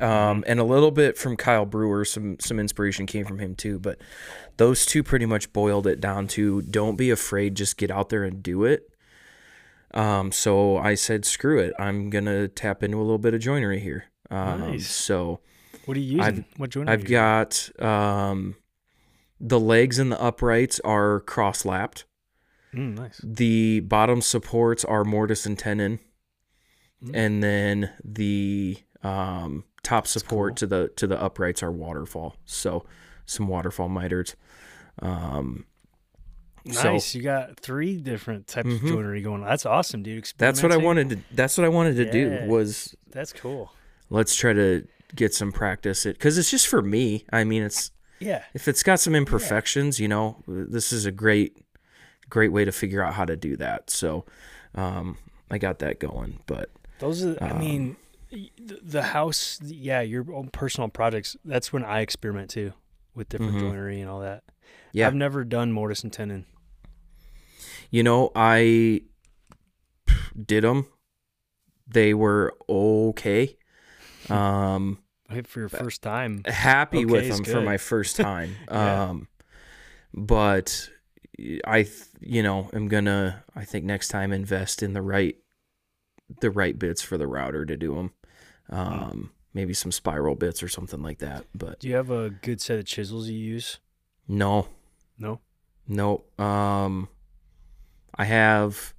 [0.00, 3.78] um, and a little bit from Kyle Brewer, some some inspiration came from him too.
[3.78, 3.98] But
[4.56, 8.24] those two pretty much boiled it down to don't be afraid, just get out there
[8.24, 8.88] and do it.
[9.92, 13.80] Um, so I said, screw it, I'm gonna tap into a little bit of joinery
[13.80, 14.04] here.
[14.30, 14.86] Um, Nice.
[14.88, 15.40] So
[15.86, 16.22] what are you using?
[16.22, 16.88] I've- what joint?
[16.88, 18.54] are I've got um,
[19.40, 22.04] the legs and the uprights are cross lapped.
[22.72, 23.20] Hmm, nice.
[23.24, 25.98] The bottom supports are mortise and tenon,
[27.04, 27.10] Mm.
[27.14, 30.56] and then the um, top support cool.
[30.56, 32.36] to the to the uprights are waterfall.
[32.44, 32.84] So
[33.26, 34.36] some waterfall miters.
[35.00, 35.64] Um,
[36.70, 37.14] so Nice.
[37.14, 38.74] you got three different types Mhm.
[38.76, 39.48] of joinery going on.
[39.48, 40.30] That's awesome, dude.
[40.36, 41.18] that's what I wanted to.
[41.32, 42.10] That's what I wanted to Yeah.
[42.44, 43.72] do was That's cool.
[44.10, 47.24] let's try to get some practice it because it's just for me.
[47.32, 47.90] I mean, it's
[48.20, 48.44] Yeah.
[48.52, 51.56] if it's got some imperfections, you know, this is a great,
[52.28, 53.88] great way to figure out how to do that.
[53.90, 54.26] So,
[54.74, 55.16] um,
[55.50, 57.96] I got that going, but Those are, I Um, mean, y-
[58.30, 62.72] the, house, yeah, your own personal projects, that's when I experiment too.
[63.12, 63.60] with different Mhm.
[63.60, 64.44] joinery and all that.
[64.92, 65.08] Yeah.
[65.08, 66.46] I've never done mortise and tenon.
[67.90, 69.02] You know, I
[70.46, 70.86] did them.
[71.88, 73.56] They were okay.
[74.30, 74.98] Um,
[75.44, 78.54] For your first time, happy with Okay is them for my first time.
[78.70, 79.04] Yeah.
[79.10, 79.28] Um,
[80.14, 80.88] but
[81.66, 81.88] I,
[82.20, 83.42] you know, am gonna.
[83.56, 85.36] I think next time invest in the right,
[86.40, 88.12] the right bits for the router to do them.
[88.70, 91.44] Um, maybe some spiral bits or something like that.
[91.54, 93.78] But do you have a good set of chisels you use?
[94.28, 94.68] no,
[95.18, 95.40] No.
[95.88, 96.24] no.
[96.38, 97.08] Um,
[98.14, 98.94] I have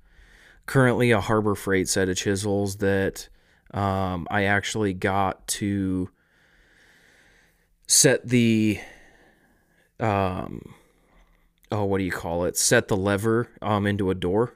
[0.65, 3.29] currently a Harbor Freight set of chisels that
[3.73, 6.09] um, I actually got to
[7.87, 8.79] set the
[9.99, 10.73] um
[11.71, 14.55] oh what do you call it set the lever um into a door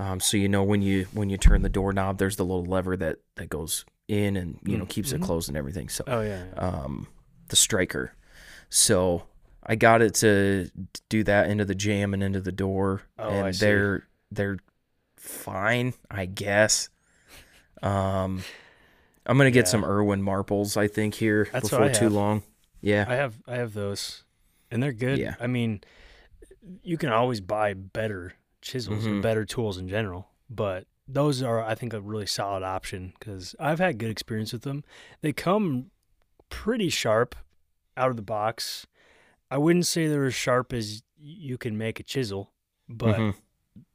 [0.00, 2.96] um so you know when you when you turn the doorknob there's the little lever
[2.96, 5.24] that that goes in and you know Mm, keeps it mhm.
[5.24, 6.44] closed and everything so Oh yeah.
[6.52, 6.58] yeah.
[6.68, 7.06] um,
[7.48, 8.14] the striker.
[8.68, 9.24] So
[9.64, 10.70] I got it to
[11.08, 13.66] do that into the jamb and into the door, Oh, and I see.
[13.66, 14.58] they're they're
[15.16, 16.88] fine, I guess.
[17.82, 18.42] Um,
[19.26, 19.70] I'm gonna get Yeah.
[19.70, 22.42] some Irwin Marples, I think, here That's before too long.
[22.80, 24.24] Yeah, I have I have those,
[24.70, 25.18] and they're good.
[25.18, 25.34] Yeah.
[25.40, 25.82] I mean,
[26.82, 29.22] you can always buy better chisels or Mhm.
[29.22, 33.78] better tools in general, but those are I think a really solid option because I've
[33.80, 34.84] had good experience with them.
[35.22, 35.90] They come
[36.48, 37.34] pretty sharp
[37.96, 38.86] out of the box.
[39.50, 42.52] I wouldn't say they're as sharp as you can make a chisel,
[42.88, 43.34] but Mhm.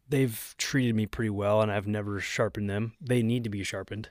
[0.07, 2.93] they've treated me pretty well, and I've never sharpened them.
[3.01, 4.09] They need to be sharpened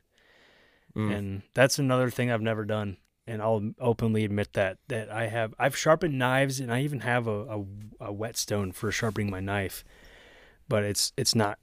[0.97, 1.13] Mm.
[1.17, 2.99] and that's another thing I've never done.
[3.27, 7.27] And I'll openly admit that that I have I've sharpened knives and I even have
[7.27, 7.65] a, a,
[8.01, 9.83] a whetstone for sharpening my knife,
[10.75, 11.61] but it's it's not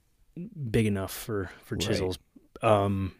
[0.70, 1.86] big enough for for Right.
[1.86, 2.18] chisels.
[2.62, 3.12] Um,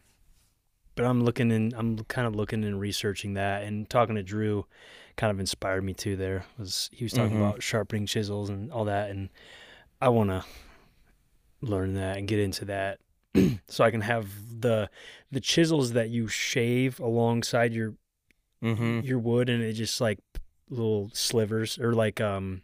[0.95, 4.65] but I'm looking and I'm kind of looking and researching that and talking to Drew,
[5.17, 6.17] kind of inspired me too.
[6.17, 7.43] There was he was talking Mhm.
[7.43, 9.29] about sharpening chisels and all that, and
[10.01, 10.45] I want to
[11.61, 12.99] learn that and get into that
[13.69, 14.27] so I can have
[14.63, 14.89] the
[15.31, 17.97] the chisels that you shave alongside your
[18.63, 19.05] Mhm.
[19.05, 20.21] your wood and it just like
[20.71, 22.63] little slivers or like um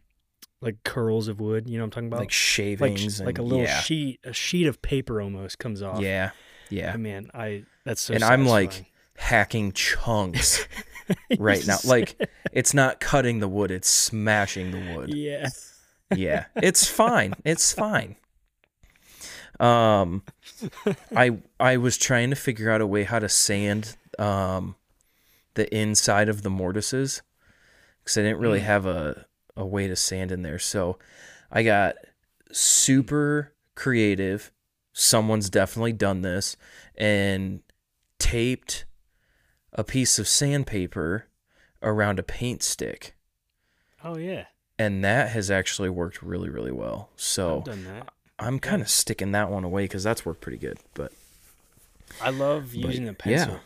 [0.60, 1.68] like curls of wood.
[1.68, 2.18] You know what I'm talking about?
[2.20, 6.00] like like shavings, like a little yeah, sheet a sheet of paper almost comes off.
[6.00, 6.30] yeah,
[6.70, 6.92] yeah.
[6.92, 8.14] I mean, I that's so.
[8.14, 8.86] And I'm, like.
[9.20, 10.64] Hacking chunks
[11.40, 11.78] right now.
[11.84, 12.14] Like
[12.52, 15.12] it's not cutting the wood; it's smashing the wood.
[15.12, 15.48] yeah,
[16.14, 18.14] yeah it's fine it's fine
[19.60, 20.22] um
[21.16, 24.76] i i was trying to figure out a way how to sand um
[25.54, 27.22] the inside of the mortises
[27.98, 28.64] because i didn't really Mm.
[28.64, 29.26] have a
[29.58, 30.98] a way to sand in there so
[31.50, 31.94] i got
[32.52, 34.50] super creative
[34.92, 36.56] someone's definitely done this
[36.96, 37.60] and
[38.18, 38.84] taped
[39.72, 41.26] a piece of sandpaper
[41.82, 43.14] around a paint stick
[44.02, 44.44] oh yeah,
[44.78, 48.08] and that has actually worked really really well so I've done that.
[48.38, 51.12] i'm kind of sticking that one away because that's worked pretty good but
[52.22, 53.58] I love But, using a yeah.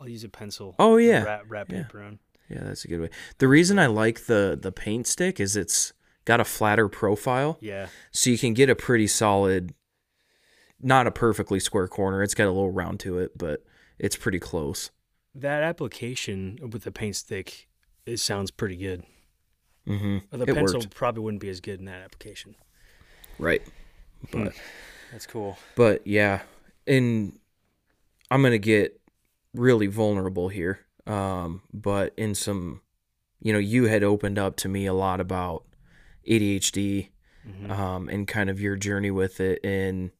[0.00, 0.74] I'll use a pencil.
[0.78, 1.22] Oh, yeah.
[1.22, 1.82] wrap, wrap Yeah.
[1.82, 2.18] paper on.
[2.48, 5.92] Yeah that's a good way the reason i like the the paint stick is it's
[6.24, 9.72] got a flatter profile Yeah, so you can get a pretty solid
[10.80, 13.64] not a perfectly square corner it's got a little round to it but
[13.98, 14.90] it's pretty close
[15.34, 17.68] that application with the paint stick
[18.06, 19.04] it sounds pretty good.
[19.86, 20.94] mm-hmm the It pencil worked.
[20.94, 22.54] probably wouldn't be as good in that application.
[23.38, 23.62] right
[24.32, 24.52] but
[25.12, 25.56] That's cool.
[25.76, 26.42] But yeah,
[26.86, 27.38] and
[28.30, 29.00] I'm gonna get
[29.54, 30.80] really vulnerable here.
[31.08, 32.80] Um, but in some,
[33.40, 35.64] you know, you had opened up to me a lot about
[36.26, 37.08] ADHD,
[37.48, 37.70] Mhm.
[37.70, 39.64] um, and kind of your journey with it.
[39.64, 40.10] And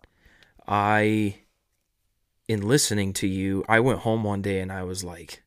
[0.67, 1.41] I,
[2.47, 5.43] in listening to you, I went home one day and I was like,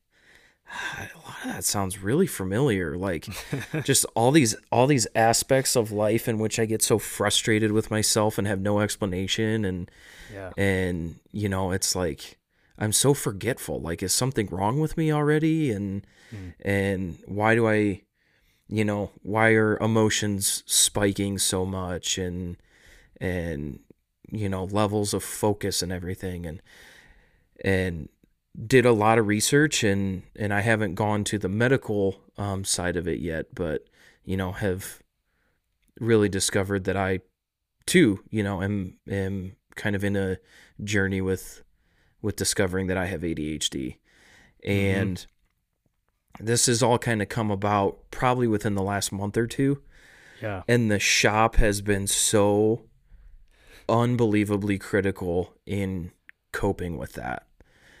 [0.70, 2.96] "Ah, a lot of that sounds really familiar.
[2.96, 3.26] Like
[3.84, 7.90] just all these all these aspects of life in which I get so frustrated with
[7.90, 9.90] myself and have no explanation and
[10.32, 10.52] yeah.
[10.56, 12.38] and you know it's like
[12.78, 16.54] i'm so forgetful like is something wrong with me already and Mm.
[16.62, 18.00] and why do i
[18.68, 22.56] you know why are emotions spiking so much and
[23.20, 23.80] and
[24.30, 26.62] you know levels of focus and everything and
[27.62, 28.08] and
[28.66, 32.96] did a lot of research and and i haven't gone to the medical um, side
[32.96, 33.84] of it yet but
[34.24, 35.02] you know have
[36.00, 37.20] really discovered that i
[37.86, 40.38] too you know am am kind of in a
[40.82, 41.62] journey with
[42.22, 43.96] with discovering that I have ADHD.
[44.64, 45.26] And
[46.40, 49.82] this has all kind of come about probably within the last month or two.
[50.40, 50.62] Yeah.
[50.66, 52.84] And the shop has been so
[53.88, 56.12] unbelievably critical in
[56.52, 57.46] coping with that.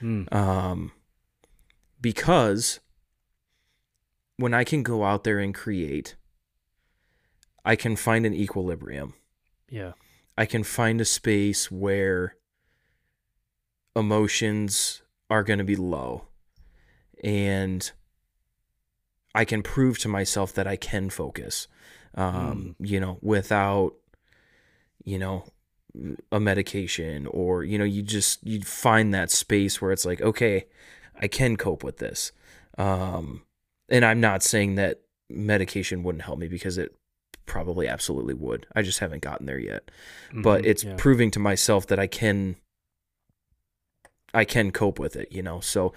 [0.00, 0.32] Mm.
[0.32, 0.92] Um,
[2.00, 2.80] because
[4.36, 6.16] when I can go out there and create,
[7.64, 9.14] I can find an equilibrium.
[9.68, 9.92] Yeah.
[10.36, 12.36] I can find a space where
[13.94, 16.24] emotions are going to be low
[17.22, 17.90] and
[19.34, 21.68] I can prove to myself that I can focus,
[22.14, 22.88] um, mm.
[22.88, 23.94] you know, without,
[25.04, 25.44] you know,
[26.30, 30.66] a medication or, you know, you just, you find that space where it's like, okay,
[31.20, 32.32] I can cope with this.
[32.76, 33.42] Um,
[33.88, 36.94] and I'm not saying that medication wouldn't help me because it
[37.46, 38.66] probably absolutely would.
[38.74, 39.90] I just haven't gotten there yet.
[40.28, 40.94] Mm-hmm, but it's yeah.
[40.96, 42.56] proving to myself that I can
[44.34, 45.60] I can cope with it, you know.
[45.60, 45.92] So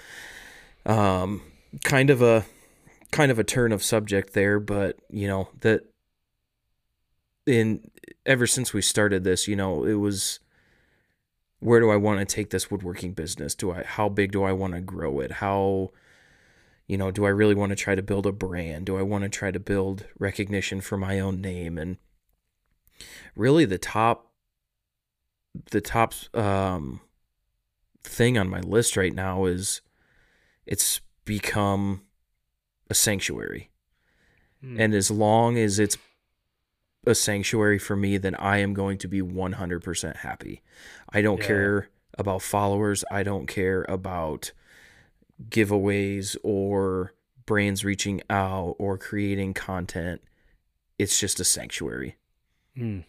[0.86, 1.42] um
[1.84, 2.46] kind of a
[3.12, 5.84] kind of a turn of subject there, but you know, that
[7.46, 7.90] in
[8.26, 10.40] ever since we started this, you know, it was
[11.60, 13.56] where do I want to take this woodworking business?
[13.56, 15.34] Do I how big do I want to grow it?
[15.34, 15.92] How
[16.88, 18.86] you know, do I really want to try to build a brand?
[18.86, 21.78] Do I want to try to build recognition for my own name?
[21.78, 21.98] And
[23.36, 24.32] really the top
[25.72, 27.02] the top um
[28.06, 29.82] thing on my list right now is
[30.66, 32.02] it's become
[32.90, 33.70] a sanctuary.
[34.64, 34.80] Mm.
[34.80, 35.98] And as long as it's
[37.06, 40.62] a sanctuary for me, then I am going to be 100% happy.
[41.10, 41.48] I don't yeah.
[41.48, 43.04] care about followers.
[43.12, 44.52] I don't care about
[45.50, 47.14] giveaways or
[47.46, 50.22] brands reaching out or creating content.
[50.98, 52.16] It's just a sanctuary.
[52.78, 53.04] Mm.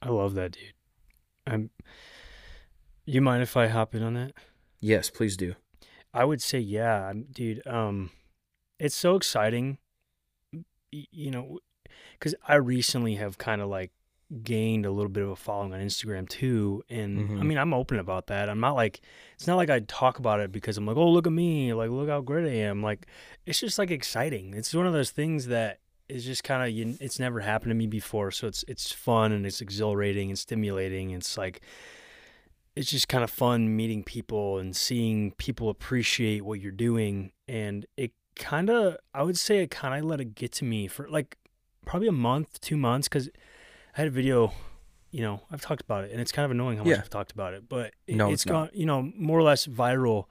[0.00, 0.72] I love that, dude.
[1.46, 1.70] I'm.
[3.08, 4.32] You mind if I hop in on that?
[4.80, 5.54] Yes, please do.
[6.12, 7.66] I would say yeah, dude.
[7.66, 8.10] Um,
[8.78, 9.78] it's so exciting.
[10.90, 11.58] You know,
[12.18, 13.92] because I recently have kind of like
[14.42, 16.82] gained a little bit of a following on Instagram too.
[16.90, 17.40] And mm-hmm.
[17.40, 18.50] I mean, I'm open about that.
[18.50, 19.00] I'm not like,
[19.34, 21.72] it's not like I talk about it because I'm like, oh, look at me.
[21.72, 22.82] Like, look how great I am.
[22.82, 23.06] Like,
[23.46, 24.52] it's just like exciting.
[24.52, 27.86] It's one of those things that is just kind of, it's never happened to me
[27.86, 28.30] before.
[28.32, 31.10] So it's, it's fun and it's exhilarating and stimulating.
[31.12, 31.62] It's like,
[32.76, 37.32] it's just kind of fun meeting people and seeing people appreciate what you're doing.
[37.46, 40.86] And it kind of, I would say it kind of let it get to me
[40.86, 41.36] for like
[41.84, 43.08] probably a month, two months.
[43.08, 43.28] Cause
[43.96, 44.52] I had a video,
[45.10, 46.98] you know, I've talked about it, and it's kind of annoying how much yeah.
[46.98, 49.66] I've talked about it, but it, no, it's, it's gone, you know, more or less
[49.66, 50.26] viral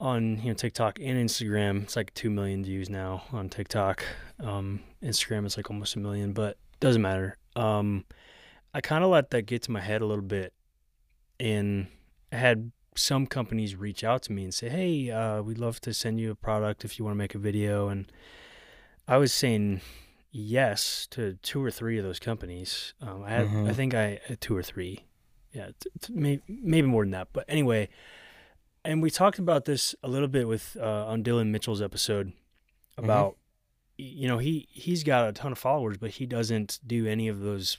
[0.00, 1.84] on you know TikTok and Instagram.
[1.84, 4.04] It's like two million views now on TikTok.
[4.40, 7.36] Um, Instagram is like almost a million, but doesn't matter.
[7.56, 8.04] Um,
[8.72, 10.52] I kind of let that get to my head a little bit,
[11.40, 11.88] and
[12.32, 15.94] I had some companies reach out to me and say, "Hey, uh, we'd love to
[15.94, 18.10] send you a product if you want to make a video." And
[19.06, 19.80] I was saying
[20.30, 22.94] yes to two or three of those companies.
[23.00, 23.66] Um, I had, mm-hmm.
[23.66, 25.04] I think I had two or three,
[25.52, 27.28] yeah, t- t- maybe, maybe more than that.
[27.32, 27.88] But anyway,
[28.84, 33.04] and we talked about this a little bit with uh, on Dylan Mitchell's episode mm-hmm.
[33.04, 33.32] about,
[33.98, 34.20] mm-hmm.
[34.20, 37.40] you know, he he's got a ton of followers, but he doesn't do any of
[37.40, 37.78] those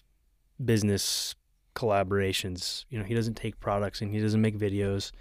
[0.64, 1.36] business
[1.80, 2.86] collaborations.
[2.90, 5.12] You know, he doesn't take products and he doesn't make videos.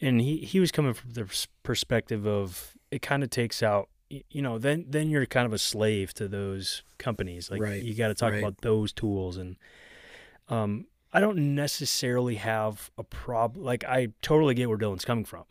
[0.00, 4.42] And he, he was coming from the perspective of it kind of takes out you
[4.42, 7.82] know then then you're kind of a slave to those companies like right.
[7.82, 8.38] you got to talk right.
[8.38, 9.56] about those tools and
[10.48, 15.44] um i don't necessarily have a problem like i totally get where dylan's coming from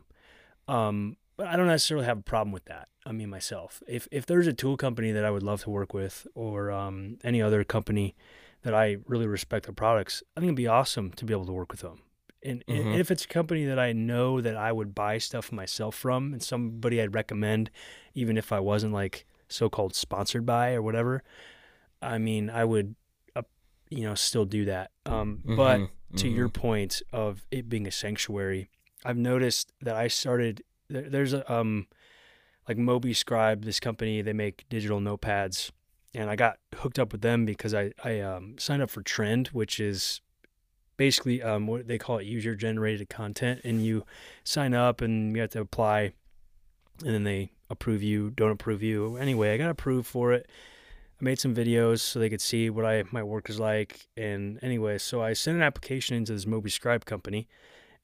[0.67, 4.25] um but i don't necessarily have a problem with that i mean myself if if
[4.25, 7.63] there's a tool company that i would love to work with or um any other
[7.65, 8.15] company
[8.65, 11.54] that i really respect their products i think it'd be awesome to be able to
[11.54, 12.01] work with them
[12.45, 12.89] and, mm-hmm.
[12.89, 16.32] and, if it's a company that I know that I would buy stuff myself from
[16.32, 17.72] and somebody I'd recommend,
[18.13, 21.24] even if I wasn't like so called sponsored by or whatever,
[22.01, 22.95] I mean, I would,
[23.36, 23.41] uh,
[23.89, 24.91] you know, still do that.
[25.05, 25.55] Um, mm-hmm.
[25.55, 25.78] But
[26.18, 26.36] to mm-hmm.
[26.36, 28.70] your point of it being a sanctuary,
[29.03, 31.88] I've noticed that I started, there, there's a, um,
[32.68, 35.72] like Moby Scribe, this company, they make digital notepads.
[36.16, 39.49] And I got hooked up with them because I, I um, signed up for Trend,
[39.49, 40.22] which is
[40.97, 44.05] basically um, what they call it user generated content and you
[44.43, 46.13] sign up and you have to apply
[47.03, 49.18] and then they approve you don't approve you.
[49.18, 50.47] Anyway i got approved for it.
[51.20, 54.59] I made some videos so they could see what i my work is like and
[54.61, 57.47] anyway so i sent an application into this moby scribe company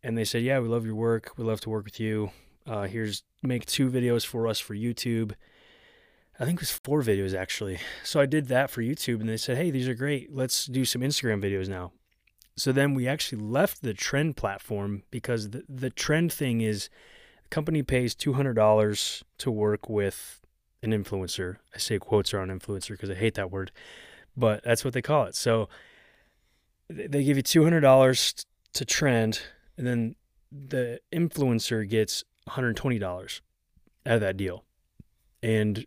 [0.03, 1.31] and they said yeah we love your work.
[1.37, 2.31] We love to work with you.
[2.65, 5.33] Uh, here's make two videos for us for youtube
[6.41, 7.77] I think it was four videos actually.
[8.03, 10.33] So I did that for YouTube and they said, Hey, these are great.
[10.33, 11.91] Let's do some Instagram videos now.
[12.57, 16.89] So then we actually left the trend platform because the, the trend thing is
[17.43, 20.41] the company pays $200 to work with
[20.81, 21.57] an influencer.
[21.75, 23.71] I say quotes are on influencer because I hate that word,
[24.35, 25.35] but that's what they call it.
[25.35, 25.69] So
[26.89, 29.41] they give you $200 to trend,
[29.77, 30.15] and then
[30.51, 33.41] the influencer gets $120
[34.05, 34.65] out of that deal.
[35.43, 35.85] and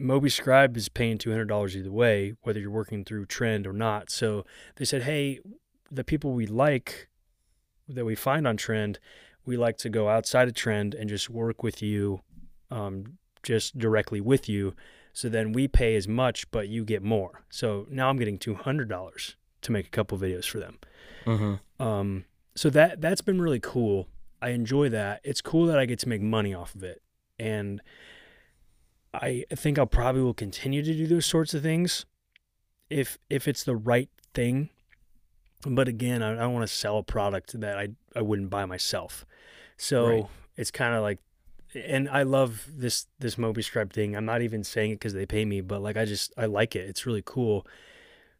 [0.00, 3.72] Moby Scribe is paying two hundred dollars either way, whether you're working through Trend or
[3.72, 4.10] not.
[4.10, 4.44] So
[4.76, 5.40] they said, hey,
[5.90, 7.08] the people we like
[7.86, 8.98] that we find on Trend,
[9.44, 12.20] we like to go outside of Trend and just work with you,
[12.70, 14.74] um, just directly with you.
[15.12, 17.42] So then we pay as much, but you get more.
[17.50, 20.78] So now I'm getting two hundred dollars to make a couple videos for them.
[21.26, 21.82] Mm-hmm.
[21.82, 22.24] Um,
[22.54, 24.08] so that that's been really cool.
[24.40, 25.20] I enjoy that.
[25.24, 27.02] It's cool that I get to make money off of it,
[27.38, 27.82] and
[29.12, 32.06] I think I'll probably will continue to do those sorts of things
[32.88, 34.70] if if it's the right thing.
[35.66, 38.64] But again, I, I don't want to sell a product that I I wouldn't buy
[38.66, 39.26] myself.
[39.76, 40.26] So Right.
[40.56, 41.18] it's kind of like,
[41.74, 44.16] and I love this this Moby Scribe thing.
[44.16, 46.76] I'm not even saying it because they pay me, but like I just I like
[46.76, 46.88] it.
[46.88, 47.66] It's really cool.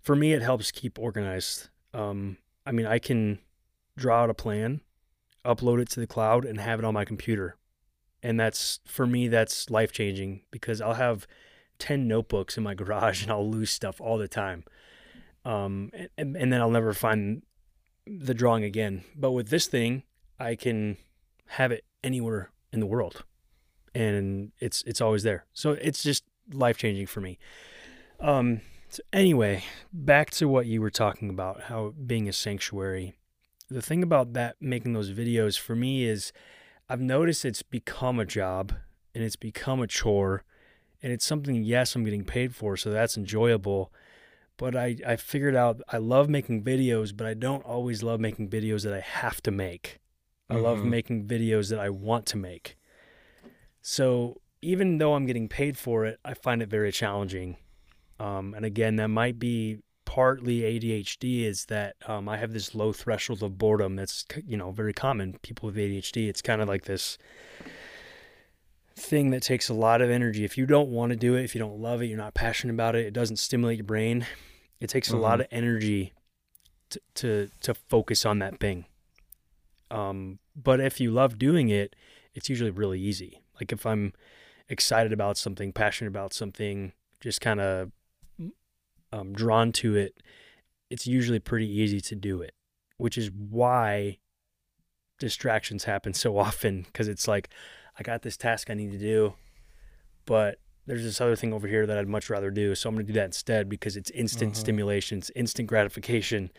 [0.01, 1.69] For me, it helps keep organized.
[1.93, 3.39] Um, I mean, I can
[3.97, 4.81] draw out a plan,
[5.45, 7.57] upload it to the cloud, and have it on my computer.
[8.23, 11.27] And that's for me, that's life changing because I'll have
[11.79, 14.65] 10 notebooks in my garage and I'll lose stuff all the time.
[15.45, 17.43] Um, and, and then I'll never find
[18.07, 19.05] the drawing again.
[19.17, 20.03] But with this thing,
[20.39, 20.97] I can
[21.47, 23.25] have it anywhere in the world
[23.95, 25.45] and it's it's always there.
[25.53, 27.39] So it's just life changing for me.
[28.21, 33.15] Um so anyway, back to what you were talking about, how being a sanctuary.
[33.69, 36.33] The thing about that making those videos for me is
[36.91, 38.73] I've noticed it's become a job
[39.15, 40.43] and it's become a chore
[41.01, 43.93] and it's something yes I'm getting paid for so that's enjoyable
[44.57, 48.51] but I, I figured out I love making videos but I don't always love making
[48.51, 50.01] videos that I have to make.
[50.51, 50.91] I love Mhm.
[50.91, 52.77] making videos that I want to make.
[53.83, 57.57] So even though I'm getting paid for it I find it very challenging.
[58.19, 59.79] Um, and again that might be
[60.11, 64.73] partly ADHD is that um, I have this low threshold of boredom that's you know
[64.73, 65.39] very common.
[65.43, 67.17] People with ADHD it's kind of like this
[68.97, 70.45] thing that takes a lot of energy.
[70.45, 72.75] If you don't want to do it if you don't love it you're not passionate
[72.75, 74.27] about it it doesn't stimulate your brain.
[74.81, 76.13] It takes a lot of energy
[76.89, 78.87] to, to to focus on that thing.
[79.93, 81.95] Um, but if you love doing it
[82.35, 83.43] it's usually really easy.
[83.61, 84.13] Like if I'm
[84.69, 87.93] excited about something passionate about something just kind of
[89.13, 90.15] um, drawn to it,
[90.89, 92.53] it's usually pretty easy to do it,
[92.97, 94.19] which is why
[95.19, 97.49] distractions happen so often because it's like,
[97.99, 99.35] I got this task I need to do,
[100.27, 102.75] but there's this other thing over here that I'd much rather do.
[102.75, 104.57] So I'm going to do that instead because it's instant Mhm.
[104.57, 106.51] stimulation, it's instant gratification.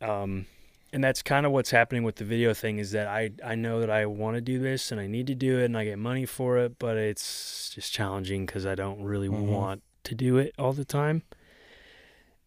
[0.00, 0.46] Um,
[0.92, 3.80] and that's kind of what's happening with the video thing is that I, I know
[3.80, 5.98] that I want to do this and I need to do it and I get
[5.98, 9.46] money for it, but it's just challenging because I don't really Mhm.
[9.46, 11.22] want to do it all the time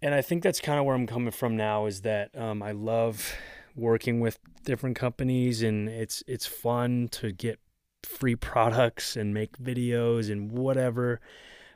[0.02, 2.72] and I think that's kind of where I'm coming from now is that um, I
[2.72, 3.34] love
[3.76, 7.60] working with different companies and it's it's fun to get
[8.04, 11.20] free products and make videos and whatever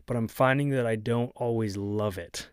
[0.06, 2.50] but I'm finding that I don't always love it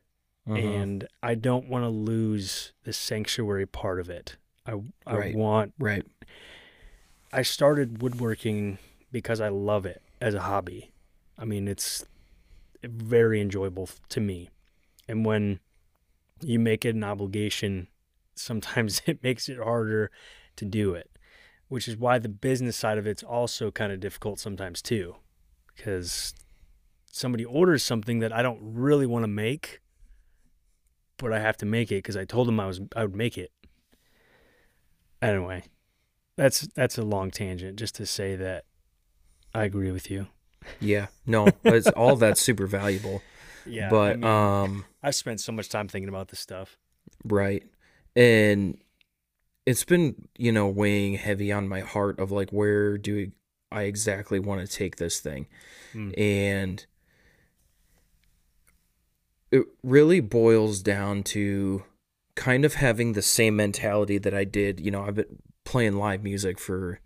[0.46, 0.56] Mhm.
[0.82, 4.36] and I don't want to lose the sanctuary part of it.
[4.66, 4.72] I
[5.06, 5.34] I Right.
[5.34, 6.06] want right.
[7.32, 8.78] I started woodworking
[9.12, 10.90] because I love it as a hobby.
[11.38, 12.04] I mean, it's
[12.82, 14.50] very enjoyable to me.
[15.08, 15.60] And when
[16.40, 17.88] you make it an obligation,
[18.34, 20.10] sometimes it makes it harder
[20.56, 21.10] to do it,
[21.68, 25.16] which is why the business side of it's also kind of difficult sometimes too.
[25.74, 26.34] Because
[27.10, 29.80] somebody orders something that I don't really want to make,
[31.16, 33.38] but I have to make it because I told them I was I would make
[33.38, 33.52] it.
[35.22, 35.64] Anyway,
[36.36, 38.64] that's that's a long tangent just to say that
[39.54, 40.26] I agree with you.
[40.80, 41.06] Yeah.
[41.26, 43.22] No, it's all that's super valuable.
[43.68, 46.76] Yeah, but I mean, um I spent so much time thinking about this stuff.
[47.24, 47.64] Right.
[48.16, 48.78] And
[49.66, 53.30] it's been, you know, weighing heavy on my heart of like where do
[53.70, 55.46] I exactly want to take this thing?
[55.94, 56.18] Mm.
[56.18, 56.86] And
[59.50, 61.84] it really boils down to
[62.34, 66.22] kind of having the same mentality that I did, you know, I've been playing live
[66.22, 67.00] music for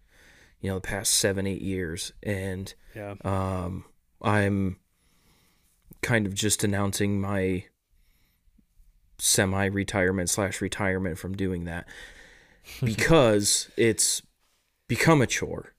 [0.61, 3.85] you know the past 7 8 years and Yeah, um,
[4.23, 4.79] I'm
[6.03, 7.65] kind of just announcing my
[9.19, 11.87] semi-retirement slash retirement from doing that
[12.85, 14.23] because it's
[14.89, 15.75] become a chore.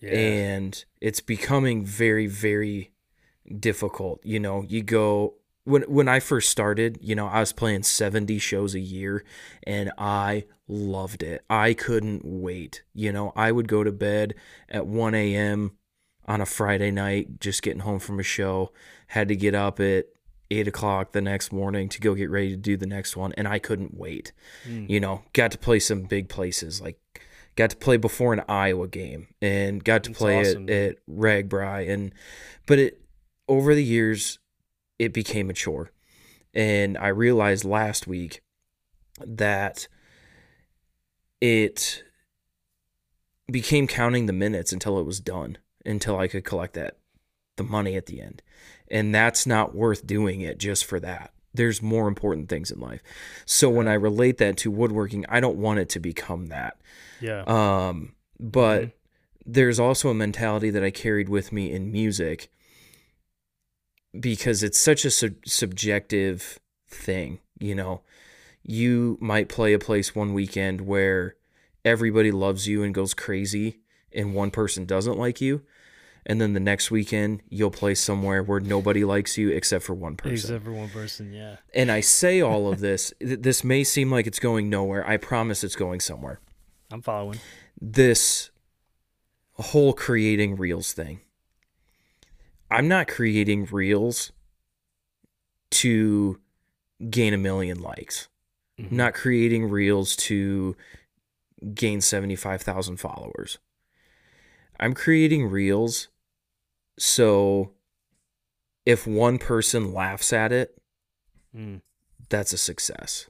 [0.00, 2.92] Yeah, and it's becoming very very
[3.58, 4.20] difficult.
[4.24, 8.38] You know you go when when I first started you know I was playing 70
[8.38, 9.24] shows a year
[9.62, 11.44] and I loved it.
[11.48, 12.82] I couldn't wait.
[12.92, 14.34] You know I would go to bed
[14.68, 15.78] at 1 a.m
[16.26, 18.72] on a Friday night, just getting home from a show,
[19.08, 20.06] had to get up at
[20.50, 23.48] eight o'clock the next morning to go get ready to do the next one, and
[23.48, 24.32] I couldn't wait.
[24.66, 24.88] Mm.
[24.88, 26.98] You know, got to play some big places like
[27.56, 30.96] got to play before an Iowa game and got to That's play awesome, at, at
[31.08, 32.12] RAGBRAI and
[32.66, 33.00] but it
[33.48, 34.38] over the years
[34.98, 35.90] it became a chore.
[36.52, 38.40] And I realized last week
[39.20, 39.88] that
[41.40, 42.04] it
[43.50, 46.98] became counting the minutes until it was done, until I could collect that
[47.56, 48.42] the money at the end.
[48.90, 51.32] And that's not worth doing it just for that.
[51.52, 53.00] There's more important things in life.
[53.44, 56.80] So when I relate that to woodworking, I don't want it to become that.
[57.20, 57.44] Yeah.
[57.46, 58.92] Um, but Mhm.
[59.46, 62.48] there's also a mentality that I carried with me in music
[64.18, 66.58] because it's such a sub- subjective
[66.88, 68.02] thing, you know.
[68.62, 71.36] You might play a place one weekend where
[71.84, 73.78] everybody loves you and goes crazy
[74.12, 75.62] and one person doesn't like you.
[76.26, 80.16] And then the next weekend you'll play somewhere where nobody likes you except for one
[80.16, 80.32] person.
[80.32, 81.56] Except for one person, yeah.
[81.74, 85.06] And I say all of this, th- this may seem like it's going nowhere.
[85.06, 86.40] I promise it's going somewhere
[86.90, 87.40] I'm following.
[87.80, 88.50] this
[89.58, 91.20] whole creating reels thing.
[92.70, 94.32] I'm not creating reels
[95.72, 96.40] to
[97.10, 98.28] gain a million likes.
[98.80, 98.90] Mhm.
[98.90, 100.76] I'm not creating reels to
[101.74, 103.58] gain 75,000 followers.
[104.80, 106.08] I'm creating reels
[106.98, 107.72] so
[108.86, 110.76] if one person laughs at it,
[111.56, 111.80] Mm.
[112.28, 113.28] that's a success.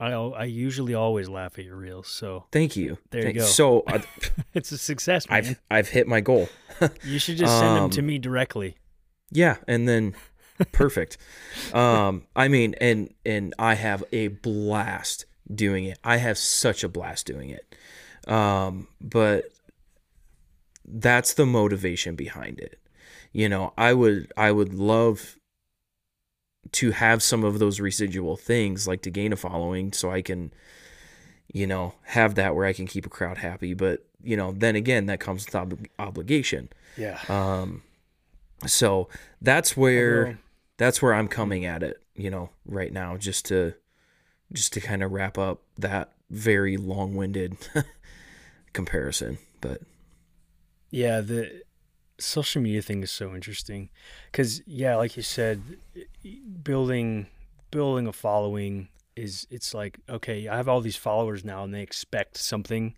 [0.00, 2.96] I I usually always laugh at your reels, so Thank you.
[3.10, 3.44] There you go.
[3.44, 4.02] So I,
[4.54, 5.36] it's a success, man.
[5.38, 6.48] I've I've hit my goal.
[7.04, 8.76] you should just send them to um, me directly.
[9.30, 10.14] Yeah, and then
[10.72, 11.18] perfect.
[11.74, 15.98] um, I mean, and and I have a blast doing it.
[16.02, 17.74] I have such a blast doing it.
[18.26, 19.44] Um, but
[20.84, 22.79] that's the motivation behind it.
[23.32, 25.36] You know, I would I would love
[26.72, 30.52] to have some of those residual things like to gain a following so I can
[31.52, 34.76] you know, have that where I can keep a crowd happy, but you know, then
[34.76, 36.68] again that comes with ob- obligation.
[36.96, 37.18] Yeah.
[37.28, 37.82] Um,
[38.66, 39.08] so
[39.40, 40.38] that's where
[40.76, 43.74] that's where I'm coming at it, you know, right now, just to
[44.52, 47.56] just to kind of wrap up that very long-winded
[48.72, 49.38] comparison.
[49.60, 49.80] But
[50.90, 51.62] Yeah, the
[52.20, 53.90] social media thing is so interesting
[54.30, 55.62] because yeah, like you said,
[56.62, 57.26] building
[57.70, 61.82] building a following is it's like okay, I have all these followers now, and they
[61.82, 62.96] expect something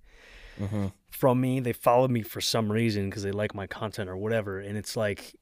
[0.58, 1.60] mhm, from me.
[1.60, 4.96] They follow me for some reason because they like my content or whatever, and it's
[4.96, 5.36] like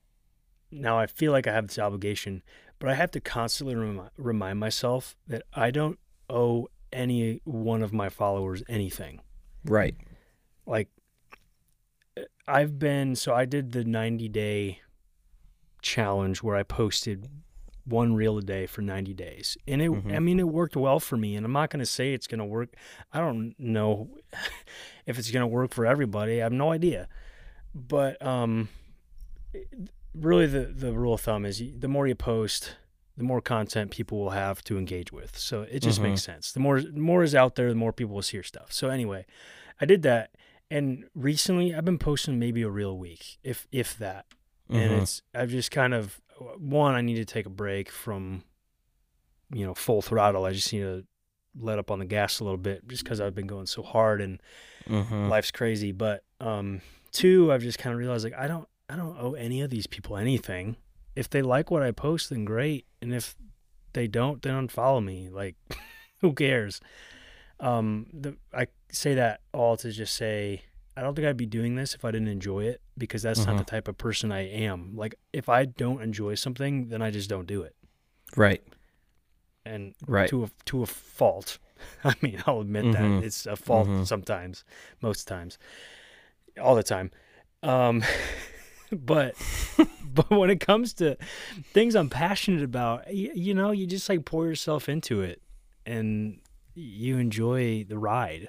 [0.70, 2.42] now I feel like I have this obligation,
[2.78, 7.92] but I have to constantly remi- remind myself that I don't owe any one of
[7.92, 9.20] my followers anything.
[9.64, 9.94] Right,
[10.66, 10.88] like
[12.51, 14.80] I've been so I did the 90 day
[15.82, 17.28] challenge where I posted
[17.86, 19.57] one reel a day for 90 days.
[19.66, 20.14] And it Mhm.
[20.14, 22.38] I mean it worked well for me and I'm not going to say it's going
[22.38, 22.74] to work.
[23.12, 24.11] I don't know
[25.07, 26.40] if it's going to work for everybody.
[26.40, 27.09] I have no idea.
[27.74, 28.68] But um
[30.14, 32.76] really the the rule of thumb is the more you post
[33.16, 35.36] the more content people will have to engage with.
[35.36, 36.05] So it just Mhm.
[36.05, 36.53] makes sense.
[36.53, 38.72] The more the more is out there, the more people will see your stuff.
[38.72, 39.26] So anyway,
[39.80, 40.30] I did that,
[40.70, 44.26] and recently I've been posting maybe a real week, if if that.
[44.68, 45.02] And Mhm.
[45.02, 46.20] it's I've just kind of
[46.58, 48.44] one I need to take a break from,
[49.52, 50.44] you know, full throttle.
[50.44, 51.04] I just need to
[51.58, 54.20] let up on the gas a little bit, just because I've been going so hard
[54.20, 54.40] and
[54.88, 55.28] Mhm.
[55.28, 55.92] life's crazy.
[55.92, 59.60] But um, two, I've just kind of realized like I don't I don't owe any
[59.62, 60.76] of these people anything.
[61.16, 63.34] If they like what I post, then great, and if
[63.92, 65.28] they don't, then unfollow me.
[65.28, 65.56] Like,
[66.20, 66.80] who cares?
[67.61, 70.62] Um, the I say that all to just say
[70.96, 73.54] I don't think I'd be doing this if I didn't enjoy it because that's not
[73.56, 73.58] Mhm.
[73.58, 74.96] the type of person I am.
[74.96, 77.74] Like, if I don't enjoy something, then I just don't do it,
[78.36, 78.62] right,
[79.64, 81.58] and right, to a to a fault.
[82.04, 82.92] I mean, I'll admit Mhm.
[82.92, 84.06] that it's a fault Mhm.
[84.06, 84.64] sometimes,
[85.00, 85.58] most times,
[86.61, 87.11] all the time.
[87.62, 88.02] Um,
[88.92, 89.34] but
[90.14, 91.16] but when it comes to
[91.72, 95.40] things I'm passionate about, you, you know, you just like pour yourself into it,
[95.86, 96.40] and
[96.80, 98.48] you enjoy the ride.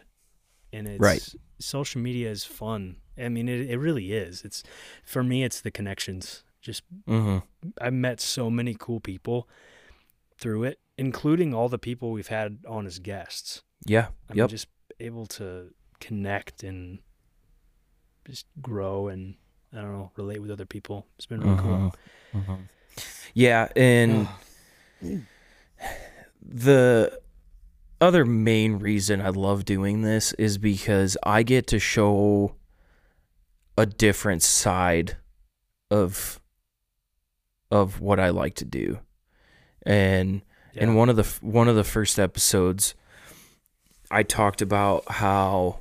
[0.74, 1.36] And it's Right.
[1.60, 2.98] social media is fun.
[3.18, 4.44] I mean, it it really is.
[4.44, 4.64] It's
[5.04, 6.44] for me, it's the connections.
[6.62, 7.40] Just hmm
[7.80, 9.48] I've met so many cool people
[10.40, 13.62] through it, including all the people we've had on as guests.
[13.86, 14.68] yeah, I'm yep, just
[15.00, 17.00] able to connect and
[18.26, 19.36] just grow and
[19.74, 21.06] I don't know, relate with other people.
[21.18, 21.92] It's been really cool.
[22.34, 22.46] Mhm.
[22.46, 22.70] Mhm.
[23.34, 24.28] yeah, and
[26.42, 27.20] the
[28.02, 32.56] other main reason I love doing this is because I get to show
[33.78, 35.18] a different side
[35.90, 36.40] of
[37.70, 39.00] of what I like to do.
[39.86, 40.42] And
[40.74, 40.84] Yeah.
[40.84, 42.96] in one of the one of the first episodes
[44.10, 45.80] I talked about how